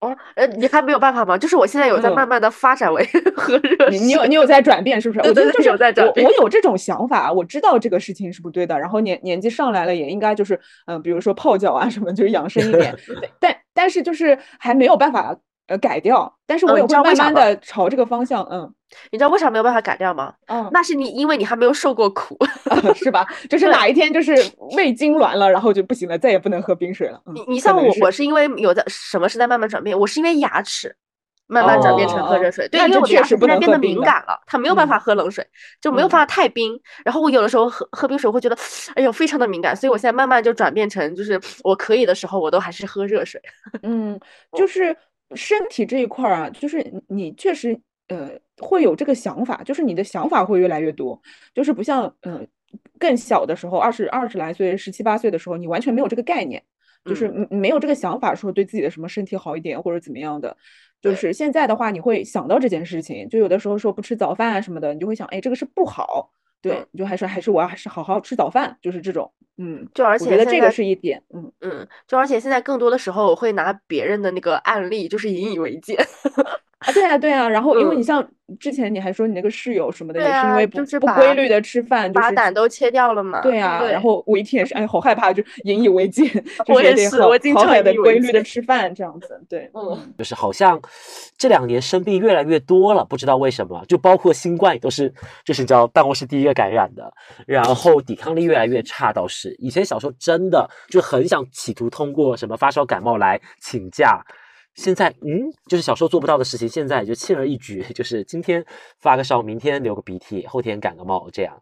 [0.00, 1.36] 哦，呃，你还没有办法吗？
[1.36, 3.04] 就是我现在有在嗯慢慢的发展为
[3.36, 5.20] 喝热你你有你有在转变是不是？
[5.22, 10.54] 对对对我觉得就是有在转变我我有这种想法，我知道这个事情是不对的，然后年年纪上来了也应该就是
[10.86, 12.94] 嗯、呃比如说泡脚啊什么，就是养生一点。
[13.40, 15.36] 但但是就是还没有办法
[15.68, 18.72] 呃改掉，但是我也知道慢慢的朝这个方向，嗯
[19.10, 20.32] 你知道为啥没有办法改掉吗？
[20.46, 22.36] 嗯，那是你因为你还没有受过苦。
[22.96, 23.26] 是吧？
[23.48, 24.32] 就是哪一天就是
[24.76, 27.20] 胃痉挛了，然后就不行了，再也不能喝冰水了。
[27.26, 30.96] 嗯你你像我，是我是因为有的什么是在慢慢转变，我是因为牙齿
[31.48, 35.46] 慢慢转变成喝热水，对，因为我的牙齿现在变得敏感了，它没有办嗯法喝冷水，
[35.82, 36.78] 就没有嗯办法太冰。
[37.04, 38.56] 然后我有的时候喝喝冰水会觉得，
[38.94, 43.38] 哎呦，非常的敏感，所以我现在慢慢就转变成，就是我可以的时候，我都还是喝热水。
[43.82, 44.18] 嗯，
[44.56, 44.96] 就是
[45.34, 51.20] 身体这一块儿啊，就是你你确实呃会有这个想法，就是你的想法会越来越多，
[51.54, 52.46] 就是不像嗯、呃、
[52.98, 56.62] 更小的时候，二十二十来岁、十七八岁的时候，你完全没有这个概念，
[57.04, 60.56] 就是没有这个想法说对自己的什么身体好一点或者怎么样的。
[61.00, 71.52] 就是现在的话，你会想到这件事情，就有的时候说不吃早饭啊什么的，你就会想，哎，这个是不好，对就还是还是我要还是好好吃早饭，就是这种，嗯，就而我觉得这个是一点，嗯。
[71.60, 75.96] 嗯，就而且现在更多的时候，我会拿别人的那个案例，就是引以为戒。
[76.78, 78.28] 啊，对啊，对啊，然后因为你嗯像
[78.60, 83.40] 之前你还说你那个室友什么的，也是因为不就是不规律的吃饭，就把是胆都切掉了嘛。
[83.40, 86.24] 对啊，然后我一听也是，哎，好害怕，就引以为戒，
[86.68, 90.80] 我也是我经好好的常引以为规律的吃饭这样子，对，嗯就是好像
[91.36, 95.12] 这两年生病越来越多了，不知道为什么，就包括新冠也都是，
[95.44, 97.12] 就是你知道办公室第一个感染的，
[97.44, 104.24] 然后抵抗力越来越差，倒是以前小时候真的就很想企图通过什么发烧感冒来请假。
[104.78, 108.64] 现在，嗯，就是小时候做不到的事情，现在也就轻而易举，就是今天
[109.00, 111.60] 发个烧，明天流个鼻涕，后天感个冒，这样。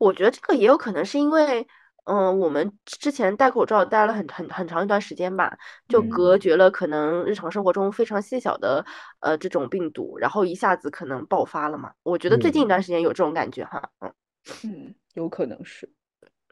[0.00, 1.64] 我觉得这个也有可能是因为，
[2.06, 5.56] 嗯、我们之前戴口罩戴了很很很长一段时间吧，
[5.86, 8.84] 就嗯隔绝了可能日常生活中非常细小的
[9.20, 11.92] 呃这种病毒，然后一下子可能爆发了嘛。
[12.02, 14.12] 我觉得最近一嗯段时间有这种感觉哈，嗯，
[14.64, 15.88] 嗯，有可能是，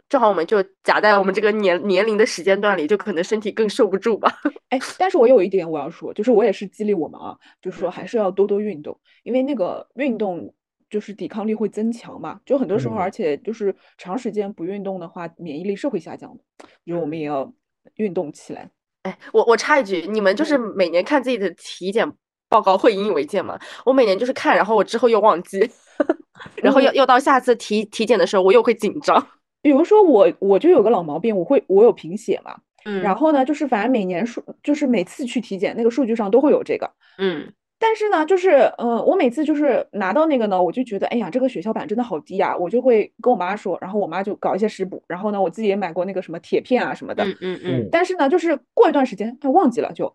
[0.09, 4.33] 正好我们就夹在我们这个年年龄的时间段里，就可能身体更受不住吧。
[4.71, 10.53] 哎，但是我有一点我要说，就是我也是激励我们啊，就是说还是要多多运动，因为那个运动
[10.91, 16.45] 就是抵抗力会增强嘛，就很多时候，嗯而且就是长时间不运动的话，免疫力是会下降的，
[16.87, 17.53] 就我们也要
[17.97, 18.71] 运动起来。
[19.03, 22.11] 哎，我我插一句，你们就是每年看自己的体检
[22.49, 23.59] 报告会引以为戒吗？
[23.85, 25.69] 我每年就是看，然后我之后又忘记，
[26.63, 29.27] 然后要要到下次体体检的时候，我又会紧张。
[29.65, 32.55] 比如说我我就有个老毛病，我会我有贫血嘛，
[32.85, 33.01] 嗯。
[33.01, 37.51] 然后呢，就是反正每年数就是每次去体检那个数据上都会有这个，嗯。
[37.79, 47.89] 但是呢，就是呃，我每次就是拿到那个呢，我就觉得哎呀，这个血小板真的好低啊，我就会跟我妈说，然后我妈就搞一些食补，然后呢，我自己也买过那个什么铁片啊什么的，嗯嗯嗯嗯。
[47.91, 50.15] 但是呢，就是过一段时间哎忘记了就，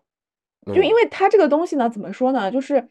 [0.66, 0.94] 就因嗯。
[0.94, 2.88] 为它这个东西呢，怎么说呢，就是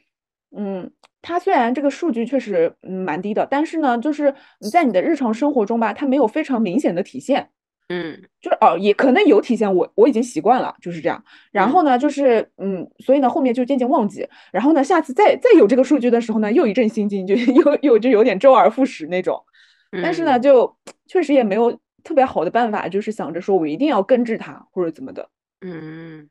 [0.56, 0.92] 嗯，
[1.22, 7.50] 它虽然这个数据确实嗯蛮低的，但是呢，就是你在你的日常生活中吧，它没有非常明显的体现。
[7.92, 11.24] 嗯就是哦，也可能有体现，我我已经习惯了，就是这样。
[11.52, 14.28] 然后呢，就是嗯，所以呢，后面就渐渐忘记。
[14.52, 19.44] 然后呢，下次再再有这个数据的时候呢，又一阵心惊，就 又又就有点周而复始那种。
[20.04, 20.78] 但是呢，嗯就
[21.08, 21.72] 确实也没有
[22.04, 25.28] 特别好的办法，就是想着说我一定要根治它或者怎么的。
[25.62, 26.30] 嗯，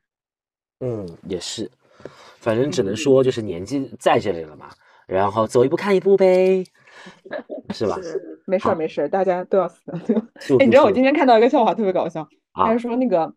[0.79, 1.69] 嗯，也是，
[2.49, 4.71] 反正只能嗯说就是年纪在这里了嘛，
[5.07, 6.65] 然后走一步看一步呗，
[7.75, 7.99] 是吧？
[8.47, 9.83] 没事儿没事儿，大家都要死
[10.59, 12.27] 哎，你知道我今天看到一个笑话，特别搞笑。
[12.55, 13.35] 他说那个，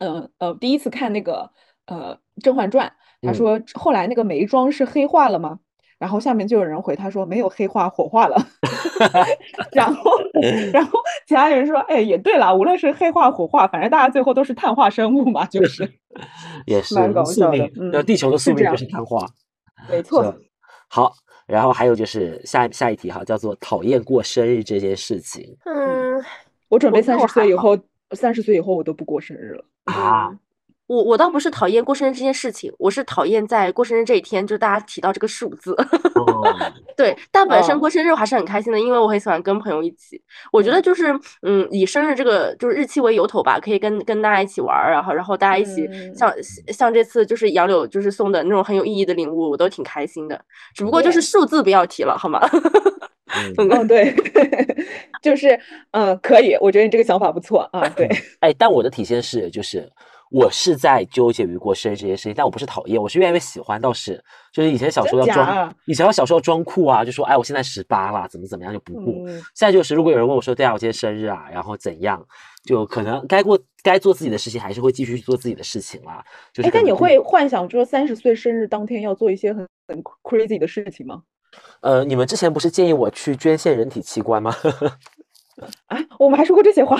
[0.00, 1.50] 嗯呃第一次看那个
[1.86, 2.86] 呃《甄嬛传》，
[3.26, 5.60] 他嗯说后来那个眉庄是黑化了吗？
[5.98, 8.36] 然后下面就有人回他说没有黑化，火化了。
[9.72, 10.10] 然后
[10.72, 15.90] 然后其他人说，哎，也对了，无论是黑化火化，反正大家最后都是碳化生物嘛，就是
[16.66, 19.26] 也是蛮搞宿笑的命，嗯那地球的宿命就是碳化。
[19.90, 20.34] 没错。
[20.88, 21.12] 好，
[21.46, 26.22] 然后还有就是下下一题哈，叫做讨厌过生日这件事情嗯，
[26.68, 27.78] 我准备我三十岁以后，
[28.12, 29.64] 三十岁以后我都不过生日了。
[29.84, 30.30] 啊，
[30.86, 35.72] 我我倒不是讨厌过生日这件事情，我是讨厌在过生日这一天，就大家提到这个数字。
[36.14, 36.42] 哦，
[36.96, 40.20] 对，但本身哦过生日我还是很开心的，因为我很喜欢跟朋友一起。
[40.52, 41.12] 我觉得就是，
[41.42, 46.32] 嗯，以生日这个就是日期为由头吧，可以跟跟大家一起玩儿，然后然后大家一起嗯像
[46.68, 50.40] 像这次就是杨柳就是送的那种很有意义的礼物，我都挺开心的。
[50.74, 52.40] 只不过就是数字不要提了，好吗？
[53.58, 54.14] 嗯，嗯，对，
[55.20, 55.58] 就是
[55.90, 57.86] 嗯，可以，我觉得你这个想法不错啊。
[57.88, 58.08] 对，
[58.38, 59.90] 哎，但我的体现是，就是
[60.30, 63.80] 我是在纠结于过生日这件事情，但我不是讨厌，我是越来越喜欢。
[63.80, 64.22] 倒是
[64.52, 69.12] 就是以前小时候要装，以前我小时候装酷啊，就说哎，我现在十八了，怎么怎么样就不过。
[69.26, 72.24] 嗯，现在就是，如果有人问我说，对啊，我今天生日啊，然后怎样，
[72.64, 76.24] 就可能该过该做自己的事情，还是会继续去做自己的事情啦。
[76.52, 81.22] 就是哎，但你会幻想说三十岁生日当天要做一些很很 crazy 的事情吗？
[81.80, 84.52] 呃，你们之前不是建议我去捐献人体器官吗？
[85.86, 86.98] 啊，我们还说过这些话。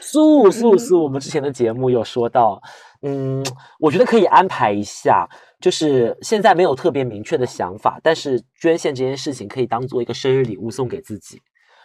[0.00, 2.60] 素 素嗯素，我们之前的节目有说到，
[3.02, 3.44] 嗯，
[3.78, 5.28] 我觉得可以安排一下，
[5.60, 11.40] 就是现在没有特别明确的想法，但是捐献这件事情可以当做一个生日礼物送给自己，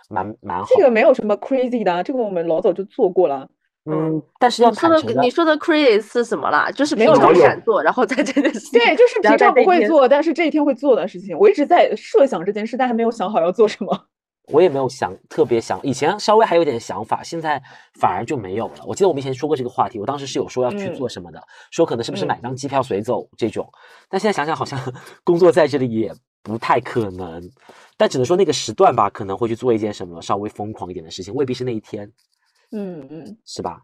[0.10, 0.82] 蛮蛮好这。
[0.82, 3.50] 个没有什么 crazy 的啊，这个我们老早就做过了。
[3.90, 6.70] 嗯，但是要你说的你，说的 crazy 是什么啦？
[6.72, 11.38] 就是没平常有我有不敢做，然后在这件事，对，就是平常不会做，但是这一天会做的事情。
[11.38, 14.08] 我一直在设想这件事，但还没有想好要做什么。
[14.52, 17.62] 我也没有想特别想，以前稍微还有点想法，现在
[18.00, 18.76] 反而就没有了。
[18.86, 23.70] 我记得我们以前说过这个话题，我当时是有说要去嗯做什么的，说可能是不是嗯买张机票随走这种，
[24.10, 24.80] 但现在想想好像
[25.24, 27.42] 工作在这里也不太可能，
[27.98, 32.10] 但只能说那个时段吧，可能会去做一件什么稍微疯狂一点的事情，未必是那一天，
[32.72, 33.82] 嗯嗯，是吧？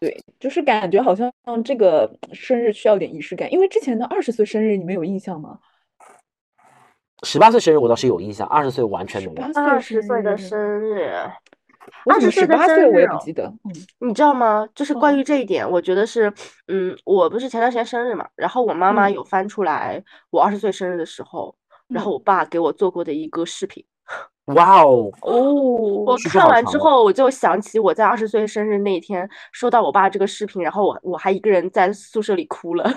[0.00, 1.30] 对，就是感觉好像
[1.64, 5.58] 这个生日需要点仪式感，因为之前的二十岁生日你们有印象吗？
[7.26, 9.48] 十八岁生日我倒是有印象，二十岁完全没有。
[9.48, 11.10] 18二岁十岁的生日，
[12.04, 13.52] 我怎么20岁的十八岁生日哦我也不记得。
[13.64, 14.64] 嗯你知道吗？
[14.76, 16.32] 就是关嗯于这一点，我觉得是，
[16.68, 20.00] 嗯，我不是前段时间生日嘛，然后我妈妈嗯有翻出来
[20.30, 21.52] 我二十岁生日的时候，
[21.88, 23.84] 然后嗯我爸给我做过的一个视频。
[24.54, 25.52] 哇哦，哦，
[26.06, 32.88] 我看完之后，我就想起我在二十岁生日那一天收到我爸这个视频，然后我我还一个人在宿舍里哭了，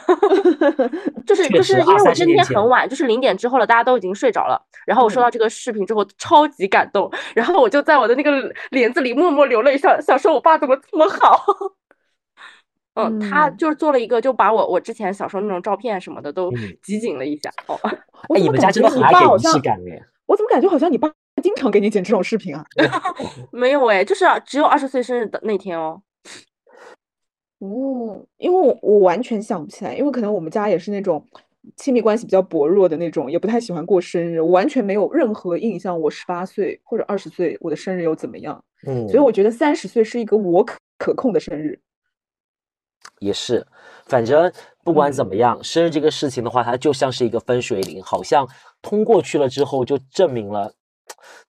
[1.25, 11.43] 就是就是因为我那天很晚，就是零点之后了，大家都已经睡着了，然后我收嗯到这个视频之后超级感动，然后我就在我的那个帘子里默默流泪，想想说我爸怎么这么好。
[12.93, 17.49] 嗯，他嗯就是做了一个，就把我我之前小时候那种照片什么的都嗯集锦了一下。
[17.67, 17.91] 哦，哎，
[18.35, 19.99] 你我怎么们家真的感觉你很爱给仪式爸好像，感哎。
[20.27, 22.65] 我怎么感觉好像你爸经常给你剪这种视频啊？
[23.51, 26.01] 没有哎，就是只有二十岁生日的那天哦。
[27.59, 31.25] 哦，因为我我完全想不起来，因为可能我们家也是那种
[31.75, 41.79] 亲密关系比较薄弱的那种，也不太喜欢过生日，我完全没有任何印象，我十八岁或者二十岁我的生日又怎么样，嗯，所以我觉得三十岁是一个我可可控的生日。
[43.19, 43.67] 也是，
[44.05, 44.49] 反正
[44.83, 48.47] 不管怎么嗯样，生日这个事情的话，它就像是一个分水岭，好像
[48.81, 50.73] 通过去了之后，就证明了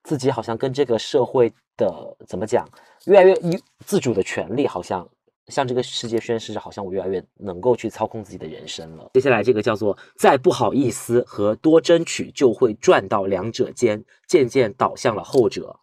[0.03, 2.69] 自己好像跟这个社会的怎么讲，
[3.07, 5.09] 越来越有自主的权利，好像
[5.49, 9.11] 向这个世界宣示着，好像我越来越能够去操控自己的人生了。
[9.15, 15.79] 接下来这个叫做再不好意思和多争取，就会赚到两者间，渐渐倒向了后者。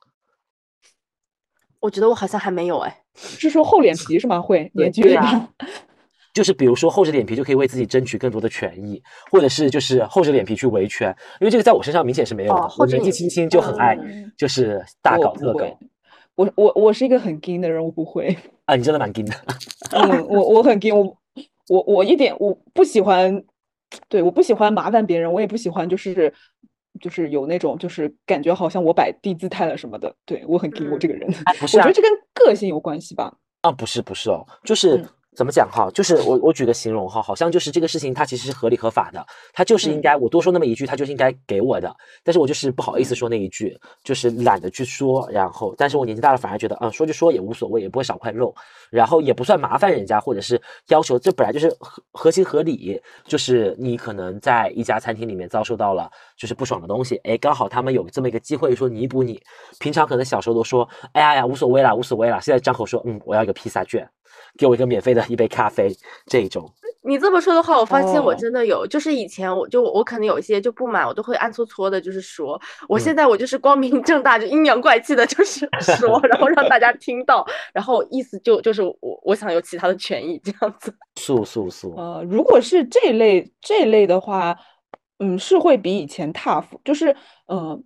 [1.79, 3.03] 我觉得我好像还没有哎。
[3.19, 4.39] 是说厚脸皮是吗？
[4.39, 5.75] 会对年纪对啊越大，
[6.37, 11.09] 就是比如说厚着脸皮就可以为自己争取更多的权益，或者是就是厚着脸皮去维权，
[11.41, 12.69] 因为这个在我身上明显是没有的。
[12.77, 15.65] 我年纪轻轻就很爱嗯就是大搞特搞
[16.35, 18.37] 我我我是一个很硬的人，我不会。
[18.65, 19.33] 啊，你真的蛮硬的。
[19.97, 21.17] 嗯，我我很硬，我
[21.69, 23.43] 我我一点我不喜欢
[24.07, 26.31] 对，我不喜欢麻烦别人，我也不喜欢就是
[27.01, 30.13] 就是有那种就是感觉好像我摆低姿态了什么的。
[30.25, 33.35] 对我很 K 我这个人，哎，不是啊我觉得，这跟个性有关系吧。
[33.61, 35.05] 啊，不是不是哦，就是嗯
[35.37, 39.23] 怎么讲哈，就是我我举个形容哈，好像就是这个事情它其实是合理合法的，
[39.53, 40.01] 它就是应嗯。
[40.01, 48.51] 该我多说那么一句，它就是应该给我的，但是我就是不好意思说那一句，就是懒得去说，然后但是我年纪大了反而觉得，嗯，说就说也无所谓，也不会少块肉，
[48.89, 59.39] 然后也不算麻烦人家，或者是要求，这本来就是合合情合理，就是你可能在一家餐厅里面遭受到了就是不爽的东西，哎，刚好他们有这么一个机会说弥补你，
[59.79, 64.09] 平常可能小时候都说，哎呀呀无所谓啦，无所谓啦，现在张口说，嗯，我要一个披萨券，
[64.57, 65.95] 给我一个免费的一杯咖啡，
[66.25, 66.69] 这一种，
[67.03, 80.93] 你这么说的话，我发现我哦真的有，就是以前我就我可能有一些就不满，我都会暗搓搓的，就是说，我现嗯在我就是光明正大，就阴阳怪气的，就是 说，然后让大家听到，然后意思就就是我我想有其他的权益这样子。
[81.15, 84.57] 素素素，呃，如果是这类这类的话，
[85.19, 87.79] 嗯，是会比以前 tough，就是呃，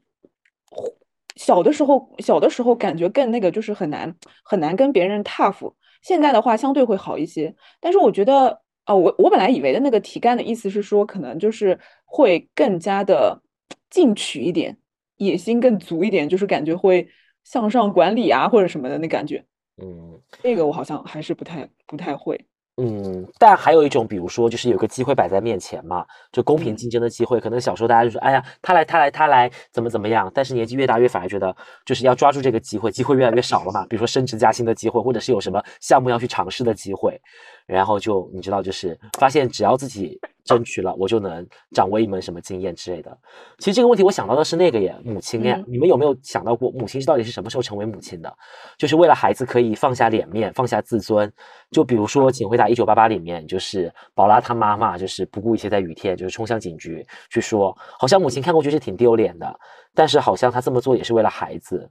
[1.36, 5.74] 小的时候小的时候感觉更那个，就是很难很难跟别人 tough。
[6.02, 13.42] 现在的话相对会好一些，但是我觉得，啊、我我本来以为的那个题干的意思是说，可能就是会更加的
[13.90, 14.78] 进取一点，
[15.18, 17.08] 野心更足一点，就是感觉会
[17.44, 19.46] 向上管理啊或者什么的那感觉。
[19.82, 20.20] 嗯。
[20.42, 22.40] 这个我好像还是不太不太会。
[22.84, 27.40] 嗯，但还有一种，比如说，就是有个机会摆在面前嘛，就公平嗯竞争的机会。
[27.40, 30.32] 可能小时候大家就说，哎呀，他来，他来，他来，怎么怎么样。
[30.34, 31.56] 但是年纪越大，越反而觉得，
[31.86, 33.86] 就是要抓住这个机会，机会越来越少了嘛。
[33.88, 37.22] 比如说升职加薪的机会，或者是有什么项目要去尝试的机会，
[37.66, 43.18] 然后就你知道，就是发现只要自己争取了，我就能掌握一门什么经验之类的。
[43.60, 48.34] 其实这个问题我想到的是那个耶，母亲耶，嗯你们有没有想到过，母亲是到底是什么时候成为母亲的？
[48.78, 51.32] 就是为了孩子可以放下脸面，放下自尊。
[51.70, 59.60] 就比如说《请回答一九八八》里面，就是宝拉她妈妈就是不顾一切在雨天，就是冲向警局去说，好像母亲看过去是挺丢脸的，
[59.94, 61.90] 但是好像她这么做也是为了孩子，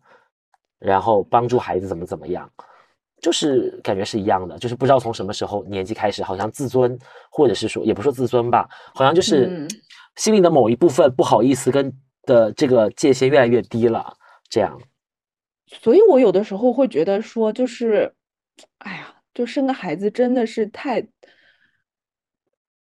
[0.79, 2.51] 然后帮助孩子怎么怎么样。
[3.21, 6.99] 就是感觉是一样的，就是不知道从什么时候年纪开始，好像自尊，
[7.31, 9.69] 或者是说也不说自尊吧，好像就是嗯
[10.17, 11.93] 心里的某一部分不好意思跟
[12.23, 14.15] 的这个界限越来越低了，
[14.49, 14.81] 这样。
[15.67, 18.13] 所以我有的时候会觉得说，就是，
[18.79, 21.07] 哎呀，就生个孩子真的是太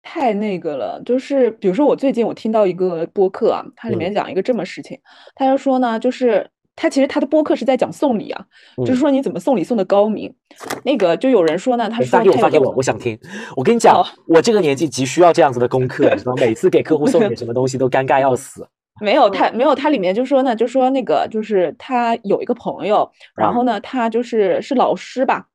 [0.02, 1.00] 太那个了。
[1.04, 5.00] 就是比如说，我最近我听到一个播客啊，它里嗯面讲一个这么事情，
[5.36, 6.50] 他就说呢，就是
[6.80, 8.46] 他其实他的播客是在讲送礼啊，
[8.78, 10.34] 就是嗯说你怎么送礼送的高明。
[10.82, 13.18] 那个就有人说呢，他发给我，发给我，我想听。
[13.54, 18.66] 我跟你讲哦，我这个年纪急需要这样子的功课， 你知道，每次给客户送点什么东西都尴尬要死。
[19.02, 25.48] 没有，他没有，他里面就说呢，就说那个就是他有一个朋友，然啊后呢，他就是是老师吧，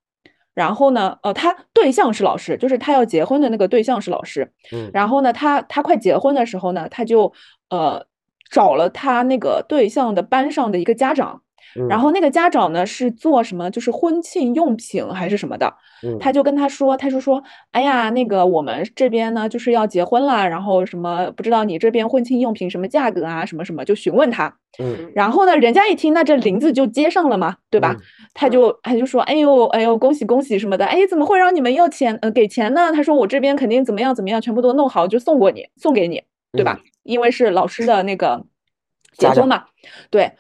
[0.53, 7.34] 然后呢，呃，他对象是老师，就是他要结婚的那个对象是老师，嗯然后呢，他他快结婚的时候呢，他就
[7.69, 8.05] 呃
[8.52, 11.41] 找了他那个对象的班上的一个家长，
[11.89, 15.74] 然嗯后那个家长呢是做什么，就是婚庆用品还是什么的，
[16.04, 24.54] 嗯他就跟他说，他就说，哎呀，那个我们这边呢就是要结婚了，然后什么不知道你这边婚庆用品什么价格啊，什么什么，就询问他。
[24.78, 27.96] 嗯然后呢，人家一听，那这林子就接上了嘛，对吧？
[27.98, 28.02] 嗯
[28.34, 32.91] 他就他就说，哎呦哎呦，恭喜恭喜什么的，哎，怎么会让你们要钱呃给钱呢？
[32.91, 36.22] 他说我这边肯定怎么样怎么样，全部都弄好就送过你，送给你，
[36.56, 36.80] 对吧？
[37.03, 38.45] 因为是老师的那个
[39.18, 39.66] 结家长婚嘛，
[40.10, 40.32] 对。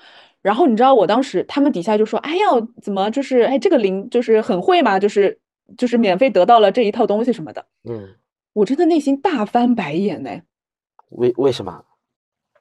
[0.41, 2.43] 然后你知道我当时他们底下就说，哎呀，
[2.81, 5.39] 怎么就是哎这个林就是很会嘛，就是
[5.75, 8.15] 就是免费得到了这一套东西什么的，嗯，
[8.53, 10.29] 我真的内心大翻白眼呢。
[11.09, 11.83] 为为什么？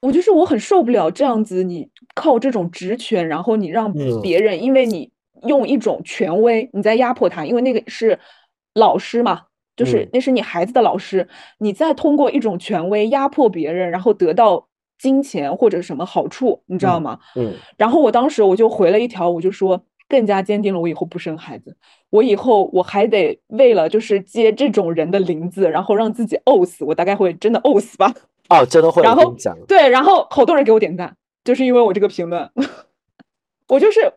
[0.00, 5.10] 我就是我很受不了这样子，你靠这种职权，然后你让嗯别人，因为你
[5.42, 8.18] 用一种权威，你在压迫他，因为那个是
[8.74, 9.42] 老师嘛，
[9.76, 14.68] 就是嗯那是你孩子的老师，你再通过一种权威压迫别人，然后得到
[14.98, 17.18] 金钱或者什么好处，你知道嗯吗？
[17.36, 21.76] 嗯然后我当时我就回了一条，我就说更加坚定了我以后不生孩子，
[22.10, 28.14] 我以后我还得为了就是接这种人的林子，然后让自己呕死，我大概会真的呕死吧。
[28.50, 29.34] 哦，真的会，然后
[29.66, 32.50] 对，然后好多人给我点赞，就是因为我这个评论，
[33.68, 34.12] 我就是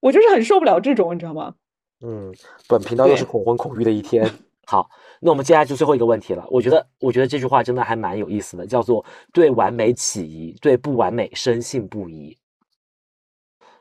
[0.00, 1.54] 我就是很受不了这种，你知道吗？
[2.00, 2.34] 嗯，
[2.68, 4.28] 本频道又是恐婚恐育的一天。
[4.68, 4.90] 好，
[5.20, 6.44] 那我们接下来就最后一个问题了。
[6.50, 12.36] 我觉得，我觉得这句话真的还蛮有意思的，叫做“对完美起疑，对不完美深信不疑”。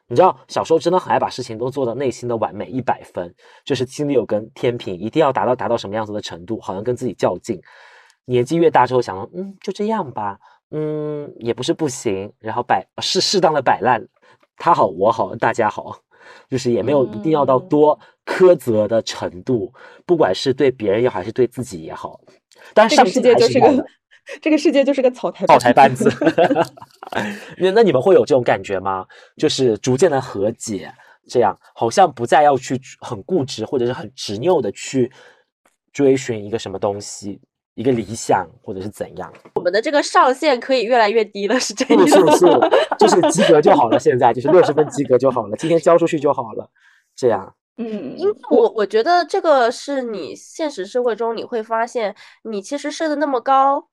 [0.07, 3.33] 你知道，小时候真的很爱把事情都做到内心的完美一百分，
[3.63, 7.59] 就是心里有根天平，一定要达到达到什么样子的程度，好像跟自己较劲。
[8.25, 14.07] 年纪越大之后，想到嗯，就这样吧，嗯，也不是不行，然后摆适适当的摆烂，
[14.57, 15.97] 他好我好大家好，
[16.49, 19.73] 就是也没有一定要到嗯多苛责的程度，
[20.05, 22.19] 不管是对别人也好，还是对自己也好。
[22.73, 23.85] 但是这个世界就是个
[24.41, 26.11] 这个世界就是个草台草台班子。
[27.57, 29.05] 那那你们会有这种感觉吗？
[29.37, 30.91] 就是逐渐的和解，
[31.27, 35.11] 这样好像不再要去很固执或者是很执拗的去
[35.93, 37.39] 追寻一个什么东西，
[37.75, 39.31] 一个理想或者是怎样。
[39.53, 42.07] 我们的这个上限可以越来越低了，是这样。
[42.07, 42.45] 是是，
[42.97, 43.99] 就是及格就好了。
[43.99, 46.69] 现在就是六十分及格就好了，今天交出去就好了。
[47.15, 53.87] 这样，嗯，因为我我觉得这个是你现实社会中你会发现，你其实设的那么高。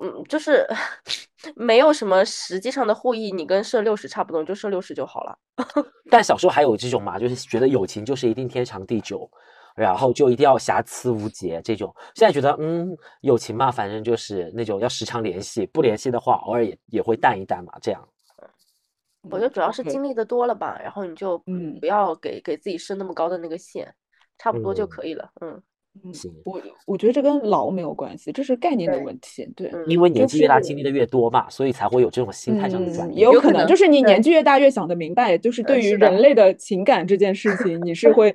[0.00, 0.64] 嗯，就是
[1.56, 5.36] 没有什么实际上的获益，你跟设六十差不多，就设六十就好了。
[6.08, 9.28] 但小时候还有这种嘛，就是觉得友情就是一定天长地久，
[9.74, 11.94] 然后就一定要瑕疵无节这种。
[12.14, 18.08] 现在觉得，嗯，友情嘛，反正就是那种要时常联系，不联系的话，偶尔也也会淡一淡嘛，这样。
[19.22, 23.94] 我觉得主要是经历的多了吧，然后你就嗯不要给给自己设那么高的那个线，
[24.38, 25.30] 差不多就可以了。
[25.40, 25.62] 嗯。
[26.12, 29.44] 行，我我觉得这跟老没有关系，这是概念的问题。
[29.56, 33.18] 对，因为年纪越大，经历的越多嘛，所以才会有这种心态上的转嗯，变。
[33.18, 38.34] 也有可能，有可能就是你年纪越大越想的明白，就是对于人类的情感这件事情，你是 会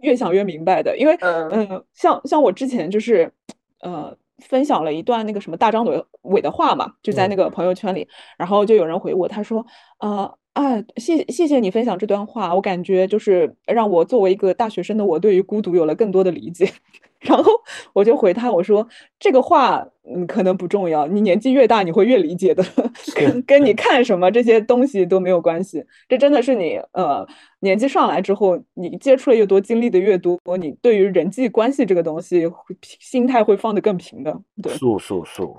[0.00, 0.96] 越想越明白的。
[0.98, 3.32] 因为，嗯嗯，像像我之前就是，
[3.80, 9.64] 呃，分享了一段那个什么大张伟伟的话嘛，就在嗯那个朋友圈里，然后就有人回我，他说，
[10.00, 10.36] 呃。
[10.58, 16.68] 啊，谢谢谢你分享这段话，我感觉就是让我作为一个大学生的我，对于孤独有了更多的理解。
[17.20, 17.44] 然后
[17.92, 18.88] 我就回他，我说
[19.20, 21.06] 这个话，嗯，可能不重要。
[21.06, 22.64] 你年纪越大，你会越理解的，
[23.14, 25.84] 跟 跟你看什么这些东西都没有关系。
[26.08, 27.24] 这真的是你，呃，
[27.60, 34.36] 年纪上来之后，你接触的越多，经历的越多，你对于人际关系这个东西，会心态会放得更平的。
[34.60, 35.56] 对，素素素，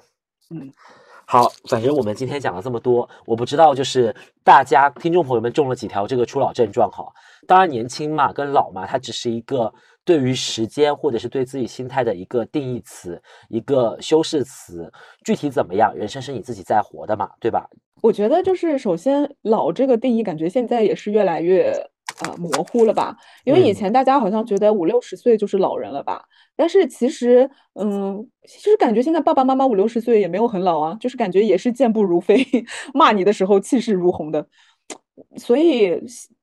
[0.50, 0.70] 嗯，
[1.32, 7.06] 好，反正我们今天讲了这么多，我不知道就是大家听众朋友们中了几条这个初老症状哈。
[7.46, 9.72] 当然，年轻嘛跟老嘛，它只是一个
[10.04, 14.92] 对于时间或者是对自己心态的一个定义词，一个修饰词。
[15.24, 17.70] 具体怎么样，人生是你自己在活的嘛，对吧？
[18.02, 21.72] 我觉得就是首先老这个定义，感觉现在也是越来越
[22.26, 23.16] 呃模糊了吧？
[23.46, 26.24] 因为以嗯前大家好像觉得五六十岁就是老人了吧？
[26.56, 32.46] 但是其实，嗯，其实感觉现在爸爸妈妈五六十岁也没有很老啊，就是感觉也是健步如飞，
[32.94, 34.46] 骂你的时候气势如虹的。
[35.38, 35.98] 所以，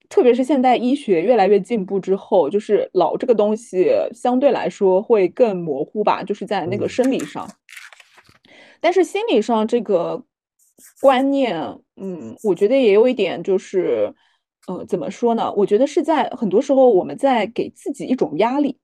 [0.09, 7.47] 特别是现代医学越来越进步之后，就是老这个东西相对来说会更模糊吧，就是在那个嗯生理上。
[8.81, 10.23] 但是心理上这个
[11.01, 11.59] 观念，
[11.97, 14.15] 嗯，我觉得也有一点就是，
[14.67, 15.53] 呃，怎么说呢？
[15.57, 18.77] 我觉得是在很多时候我们在给自己一种压力，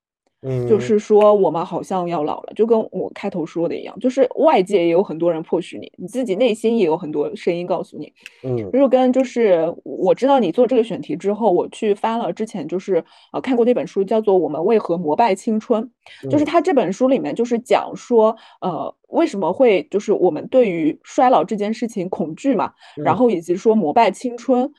[0.43, 8.13] 嗯，就是说我们好像要老了，就跟我开头说的一样，就是外界也有很多人迫使你，你自己内心也有很多声音告诉你。
[8.43, 15.83] 嗯就跟就是我知道你做这个选题之后，我去翻了之前就是呃看过那本书，叫做《我们为何膜拜青春》，
[16.31, 24.73] 就是嗯他这本书里面就是讲说，呃，为什么会就是我们对于衰老这件事情恐惧嘛，然嗯后以及说膜拜青春，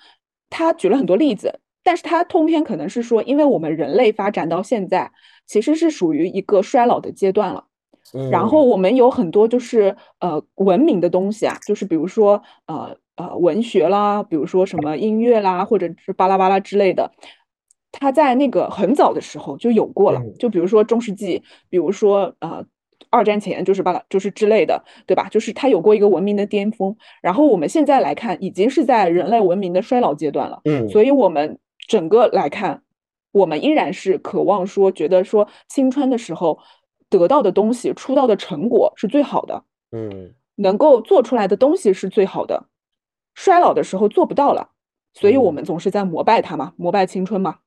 [0.53, 5.11] 他举了很多例子，但是他通篇可能是说，因为我们人类发展到现在，
[5.47, 7.65] 其实是属于一个衰老的阶段了。
[8.29, 17.11] 然后嗯我们有很多就是呃文明的东西啊，就是比如说呃呃文学啦，比如说什么音乐啦，或者是巴拉巴拉之类的，
[17.91, 20.19] 它在那个很早的时候就有过了。
[20.19, 22.63] 嗯就比如说中世纪，比如说呃
[23.09, 25.27] 二战前就是巴拉就是之类的，对吧？
[25.29, 26.95] 就是它有过一个文明的巅峰。
[27.21, 30.61] 然后我们现在来看，已经是在人类文明的衰老阶段了。
[30.65, 32.81] 嗯，所以我们整个来看，
[33.31, 36.59] 我们依然是渴望说，觉得说青春的时候
[37.09, 42.65] 得到的东西、出道的成果是最好的，嗯能够做出来的东西是最好的。
[43.35, 44.69] 衰老的时候做不到了，
[45.13, 47.57] 所以我嗯们总是在膜拜它嘛，膜拜青春嘛。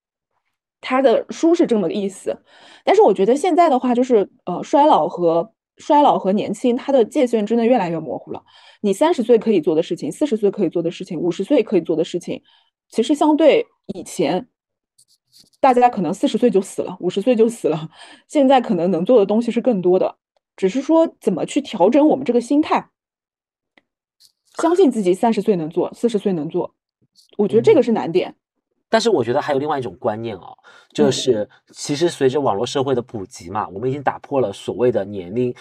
[0.88, 2.38] 他的书是这么个意思，
[2.84, 8.40] 但是我觉得现在的话，就是呃，衰老和衰老和年轻，它的界限真的越来越模糊了。
[8.82, 12.40] 你三十岁可以做的事情，四十岁可以做的事情，五十岁可以做的事情，
[12.88, 14.46] 其实相对以前，
[15.58, 17.90] 大家可能四十岁就死了，五十岁就死了，
[18.28, 20.14] 现在可能能做的东西是更多的，
[20.56, 22.90] 只是说怎么去调整我们这个心态，
[24.62, 26.76] 相信自己三十岁能做，四十岁能做，
[27.38, 28.36] 我觉得这个是难点。
[28.96, 30.56] 但是我觉得还有另外一种观念哦，
[30.94, 35.54] 就嗯是其实随着网络社会的普及嘛，我们已经打破了所谓的年龄。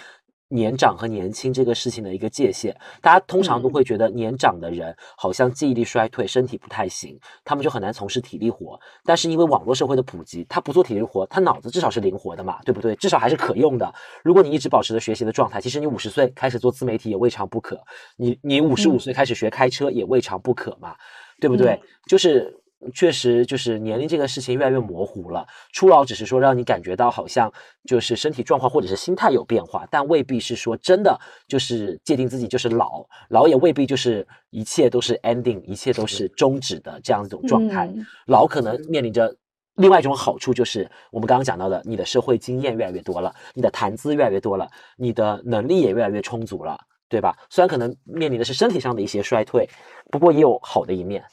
[0.49, 8.79] 年长和年轻这个事情的一个界限，大家通常都嗯会觉得年长的人好像记忆力衰退，身体不太行，他们就很难从事体力活。
[9.03, 12.95] 但是因为网络社会的普及，他不做体力活，他脑子至少是灵活的嘛，对不对？
[12.97, 13.91] 至少还是可用的。
[14.23, 17.81] 如果你一直保持着学习的状态，其实你五十岁开始做自媒体也未尝不可，
[18.15, 20.95] 你你五十五嗯岁开始学开车也未尝不可嘛，
[21.41, 21.71] 对不对？
[21.71, 22.55] 嗯就是
[22.93, 25.45] 确实就是年龄这个事情越来越模糊了。
[25.73, 27.51] 初老只是说让你感觉到好像
[27.87, 37.87] 就是身体状况或者是心态有变化，但未必是说真的就是界定自己就是老，老也未必就是一切都是 ending，一切都是终止的这样一种状态。
[37.87, 39.35] 嗯老可能面临着
[39.75, 46.79] 另外一种好处，就是我们刚刚讲到的，你的社会经验越来越多了，你的谈资越来越多了，你的能力也越来越充足了，
[47.09, 47.35] 对吧？
[47.49, 49.69] 虽然可能面临的是身体上的一些衰退，
[50.09, 51.23] 不过也有好的一面。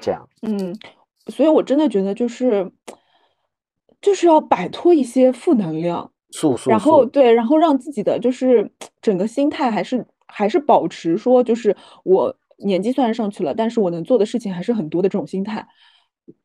[0.00, 0.76] 这样，嗯，
[1.26, 2.70] 所以我真的觉得就是
[4.00, 6.10] 就是要摆脱一些负能量，
[6.66, 8.70] 然后对，然后让自己的就是
[9.02, 15.66] 整个心态还是还是保持说，就是我年纪虽然上去了，但是我能做的事情还是很多的这种心态，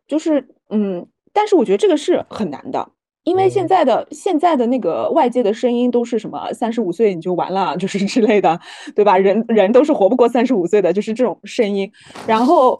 [0.08, 2.92] 就是嗯，但是我觉得这个是很难的。
[3.26, 8.58] 因为现嗯在的现在的那个外界的声音都是什么三十五岁你就完了，就是之类的，
[8.96, 9.18] 对吧？
[9.18, 11.92] 人人都是活不过三十五岁的，就是这种声音。
[12.28, 12.80] 然后，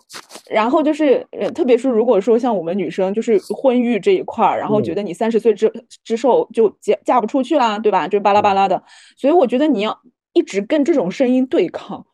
[0.50, 5.72] 然后就是呃，特别是如果说像我们女生，就是婚育这一块儿，然后觉嗯得你三十岁之
[6.04, 8.08] 之后就嫁嫁不出去啦，对吧？
[8.08, 8.84] 就巴拉巴拉的。
[9.18, 10.00] 所以我觉得你要
[10.34, 12.06] 一直跟这种声音对抗，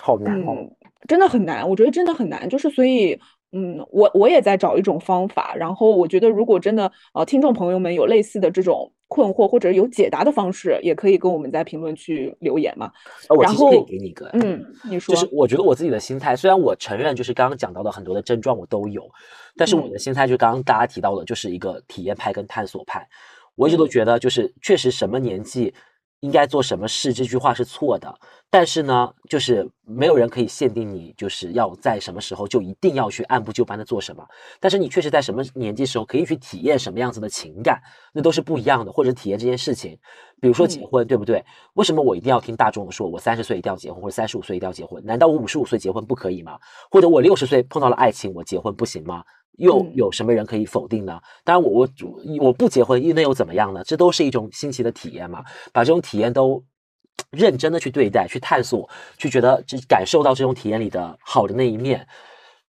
[0.00, 0.56] 好难哦。
[0.58, 0.70] 嗯，
[1.06, 2.48] 真的很难，我觉得真的很难。
[2.48, 3.18] 就是所以，
[3.52, 5.54] 嗯，我我也在找一种方法。
[5.56, 12.92] 然后我觉得，如果真的呃，听众朋友们有类似的这种困惑或者有解答的方式，也可以跟我们在评论区留言嘛。
[13.28, 19.08] 呃我然其实可以后给你一个，嗯，你说就是我觉得我自己的心态，虽然我承认就是刚刚讲到的很多的症状我都有，
[19.56, 23.06] 但是我嗯的心态就刚刚大家提到的，就是一个体验派跟探索派。
[23.56, 25.74] 我一直都嗯觉得，就是确实什么年纪
[26.20, 28.14] 应该做什么事，这句话是错的。
[28.52, 34.26] 但是呢，就是没有人可以限定你就是要在什么时候就一定要去按部就班的做什么。
[34.58, 37.80] 但是你确实在什么年纪时候可以去体验什么样子的情感，
[38.12, 39.96] 那都是不一样的，或者体验这件事情。
[40.40, 41.44] 比如说结嗯婚，对不对？
[41.74, 45.04] 为什么我一定要听大众的说，我三十岁一定要结婚，或者三十五岁一定要结婚？
[45.04, 46.58] 难道我五十五岁结婚不可以吗？
[46.90, 49.22] 或者我六十岁碰到了爱情，我结婚不行吗？
[49.58, 51.20] 又嗯有什么人可以否定呢？
[51.44, 53.82] 当然我，我我不结婚又那又怎么样呢？
[53.84, 55.44] 这都是一种新奇的体验嘛。
[55.72, 56.62] 把这种体验都
[57.30, 62.06] 认真的去对待、去探索、去觉得这感受到这种体验里的好的那一面，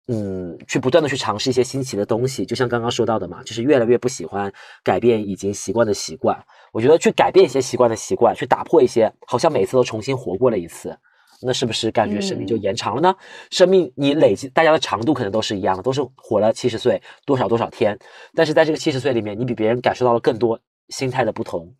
[0.08, 2.44] 嗯，去不断的去尝试一些新奇的东西。
[2.44, 4.52] 就像刚刚说到的嘛，就是越来越不喜欢
[4.82, 6.38] 改变已经习惯的习惯。
[6.72, 10.96] 我觉得去改变一些习惯的习惯，去打破一些好像每次都重新活过了一次。
[11.44, 13.14] 那是不是感觉生命就嗯延长了呢？
[13.50, 17.98] 生命你累积，大家的长度可能都是一样的，都是活了七十岁多少多少天，
[18.34, 20.58] 但是在这个七十岁里面，你比别人感受到了更多
[20.88, 21.70] 心态的不同，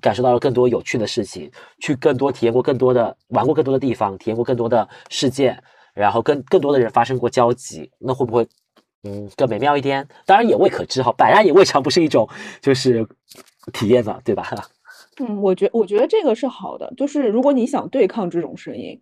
[0.00, 1.50] 感受到了更多有趣的事情，
[1.80, 5.62] 去更多体验过更多的，玩过更多的地方，体验过更多的事件，
[5.94, 8.46] 然后跟更多的人发生过交集，那会不会
[9.04, 10.06] 嗯更美妙一点？
[10.24, 12.28] 当然也未可知哈，摆烂也未尝不是一种
[12.60, 13.06] 就是
[13.72, 14.50] 体验嘛，对吧？
[15.18, 19.00] 嗯，我觉我觉得这个是好的，就是如果你想对抗这种声音，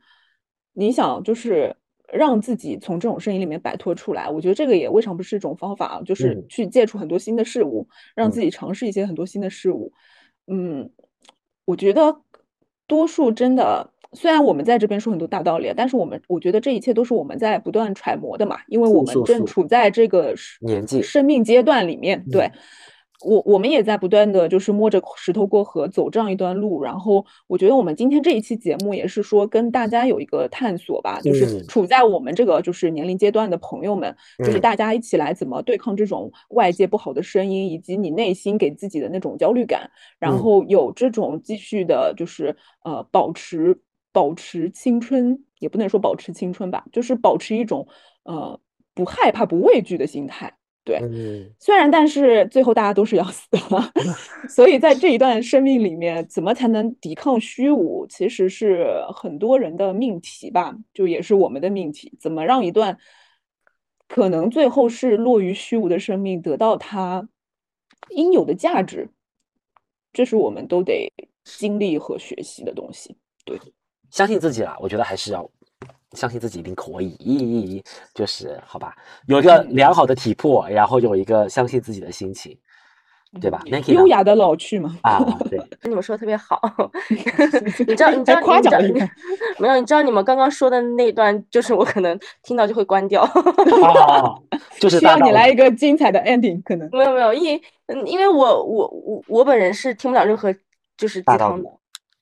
[0.73, 1.75] 你想就是
[2.13, 9.93] 让自己从这种声音里面摆脱出来，我觉得这个也未尝不是一种方法，就是嗯去接触很多新的事物，让嗯自己尝试一些很多新的事物。
[10.47, 10.89] 嗯，
[11.65, 12.17] 我觉得
[12.87, 22.49] 多数真的，虽然我们在这边说很多大道理，但是我们我觉得这一切都是我们在不断揣摩的嘛，因为我们正处在这个时年纪生命阶段里面，对。
[23.21, 26.83] 我我们也在不断的就是摸着石头过河，走这样一段路。
[26.83, 43.81] 然后我觉得我们今天这一期节目也是说跟大家有一个探索吧，就是嗯处在我们这个就是年龄阶段的朋友们，就是嗯大家一起来怎么对抗这种外界不好的声音，以及你内心给自己的那种焦虑感，然嗯后有这种继续的，就是呃保持
[44.13, 47.87] 保持青春，也不能说保持青春吧，就是保持一种
[48.25, 48.61] 呃
[48.93, 50.57] 不害怕、不畏惧的心态。
[50.85, 53.59] 对，嗯虽然但是最后大家都是要死的，
[54.49, 62.13] 所以在这一段生命里面，怎么才能抵抗虚无，其实是很多人的命题吧，就也是我们的命题。
[62.21, 62.99] 怎么让一段
[64.07, 67.27] 可能最后是落于虚无的生命得到它
[68.11, 69.09] 应有的价值，
[70.13, 71.11] 这是我们都得
[71.45, 73.17] 经历和学习的东西。
[73.47, 73.59] 对，
[74.11, 75.51] 相信自己啦，我觉得还是要
[76.15, 77.83] 相信自己一定可以，
[78.15, 78.95] 就是好吧，
[79.27, 82.57] 有一个嗯良好的体魄，然后有一个相信自己的心情，
[83.41, 84.97] 对吧优雅的老去嘛。
[85.03, 85.19] 啊，
[85.51, 86.61] 对，你们说的特别好，
[87.87, 88.81] 你知道，你知道，还夸奖
[89.59, 89.77] 没有？
[89.81, 93.23] 你知道你们刚刚说的那段，就是我可能听到就会关掉。
[93.23, 94.35] 啊，
[94.79, 96.89] 就是需要你来一个精彩的 ending，可能。
[96.93, 97.63] 没有没有，因为，
[98.07, 100.55] 因为我我我我本人是听不了任何
[100.97, 101.69] 就是鸡汤的。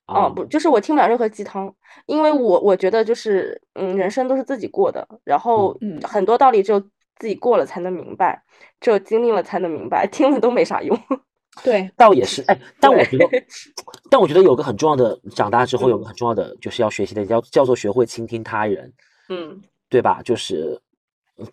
[0.08, 1.72] 啊，哦，不，就是我听不了任何鸡汤，
[2.06, 6.00] 因为我我觉得就是，嗯，人生都是自己过的，然后嗯。
[6.02, 6.80] 很多道理只有
[7.18, 8.42] 自己过了才能明白，
[8.80, 10.98] 只有经历了才能明白，听了都没啥用。
[11.62, 13.26] 对，倒也是，哎，但我觉得，
[14.10, 16.08] 但我觉得有个很重要的，长大之后有个嗯。
[16.08, 18.92] 很重要的，就是要学习的，叫叫做学会倾听他人，
[19.28, 19.62] 嗯。
[19.88, 20.22] 对吧？
[20.24, 20.80] 就是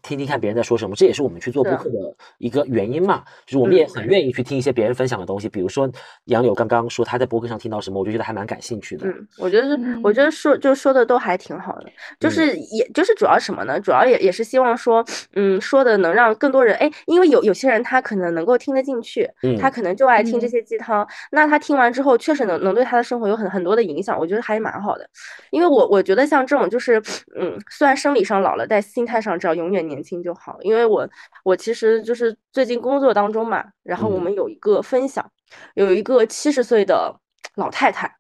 [0.02, 1.96] 听听看别人在说什么，这也是我们去做播客的
[2.38, 3.24] 一个原因嘛。
[3.46, 5.90] 就是我们也很愿意去听一些别人分享的东西，比如说
[6.26, 9.08] 杨柳刚刚说他在播客上听到什么，我就觉得还蛮感兴趣的。
[9.08, 11.90] 嗯，我觉得是，我觉得说就说的都还挺好的，
[12.20, 13.80] 就是也就是主要什么呢？
[13.80, 15.04] 主要也也是希望说，
[15.34, 19.30] 嗯，说的能让更多人哎，因为有有些人他可能能够听得进去，
[19.60, 25.10] 他可能就爱听这些鸡汤，那他听完之后确实能能对他的生活有很很多的影响，我觉得还蛮好的。
[25.52, 27.02] 因为我我觉得像这种就是，
[27.40, 30.58] 嗯，虽然生理上老了，但心态上只要永远年轻就好。
[30.62, 31.08] 因为我
[31.44, 35.32] 我其实就是最近工作当中嘛，然后我们有一个分享，
[35.76, 37.16] 有一个七十岁的
[37.56, 38.14] 老太太，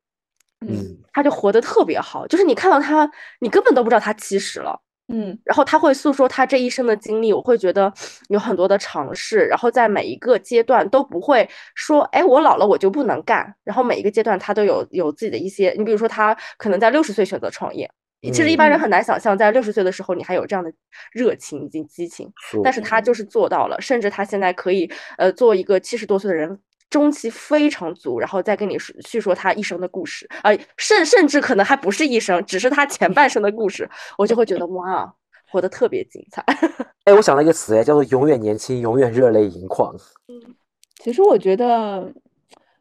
[0.61, 3.09] 嗯，她就活得特别好，就是你看到她，
[3.39, 7.91] 你根本都不知道她七十了，嗯，然后她会诉说她这一生的经历，我会觉得
[8.29, 17.89] 有很多的尝试，然后在每一个阶段都不会说，哎，我老了我就不能干，然后每一个阶段她都有有自己的一些，你比如说她可能在六十岁选择创业。
[18.21, 20.69] 其实一般人很难想象，在六十岁的时候你还有这样的
[21.13, 22.29] 热情以及激情，
[22.61, 26.59] 但是他就是做到了，甚至他现在可以呃做一个七十多岁的人，
[26.89, 35.13] 中气非常足，然后再跟你叙说他一生的故事，呃，甚甚至可能还不是一生，只是他前半生的故事，我就会觉得哇，
[35.49, 36.43] 活得特别精彩。
[37.05, 39.95] 哎，我想到一个词哎，叫做永远年轻，永远热泪盈眶。
[40.27, 40.55] 嗯，
[41.01, 42.11] 其实我觉得，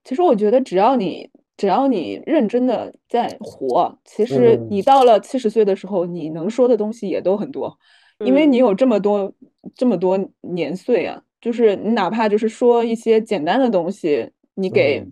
[0.02, 1.30] 其实我觉得只要你。
[1.58, 7.78] 只要你认真的在活，其实你到了七十岁的时候，你能说的东西也都很多，
[8.24, 9.30] 因为你有这么多
[9.74, 11.22] 这么多年岁啊。
[11.40, 15.04] 就是你哪怕就是说一些简单的东西，你给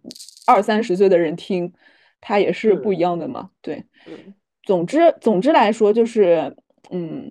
[0.47, 1.70] 二三十岁的人听，
[2.20, 3.51] 他也是不一样的嘛。
[3.60, 3.85] 对，
[4.62, 6.56] 总之总之来说，就是
[6.90, 7.31] 嗯。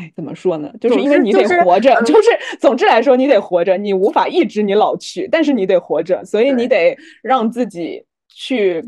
[0.00, 0.72] 哎，怎么说呢？
[0.80, 8.82] 就是因为你得活着，就是总之来说，你得活着，你无法抑制你老去，但是你得活着，所以你得让自己去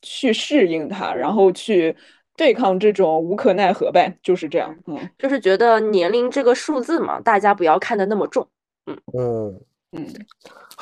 [0.00, 1.96] 去适应它，然后去
[2.36, 4.76] 对抗这种无可奈何呗，就是这样。
[4.86, 8.46] 嗯，就是觉得年龄这个数字嘛，大家不要看得那么重。
[8.86, 10.06] 嗯嗯嗯。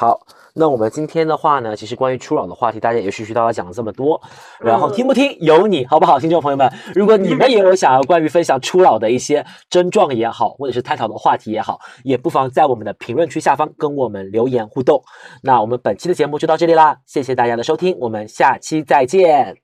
[0.00, 0.18] 好，
[0.54, 4.18] 那我们今天的话呢，其实关于初老的话题，大家也絮絮叨叨讲了这么多，
[4.58, 6.18] 然后听不听由你，好不好？
[6.18, 15.02] 听众朋友们，如果你们也有想要关于分享初老的一些症状也好，或者是探讨的话题也好，也不妨在我们的评论区下方跟我们留言互动。
[15.42, 19.58] 那我们本期的节目就到这里啦，谢谢大家的收听，我们下期再见，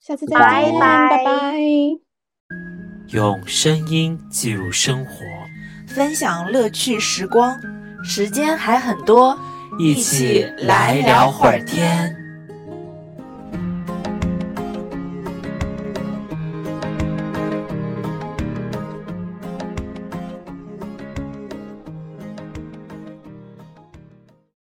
[0.00, 1.56] 下次再见，拜拜。
[3.08, 5.12] 用声音记录生活，
[5.88, 7.58] 分享乐趣时光，
[8.04, 9.36] 时间还很多。
[9.78, 12.21] 一起来聊会儿天。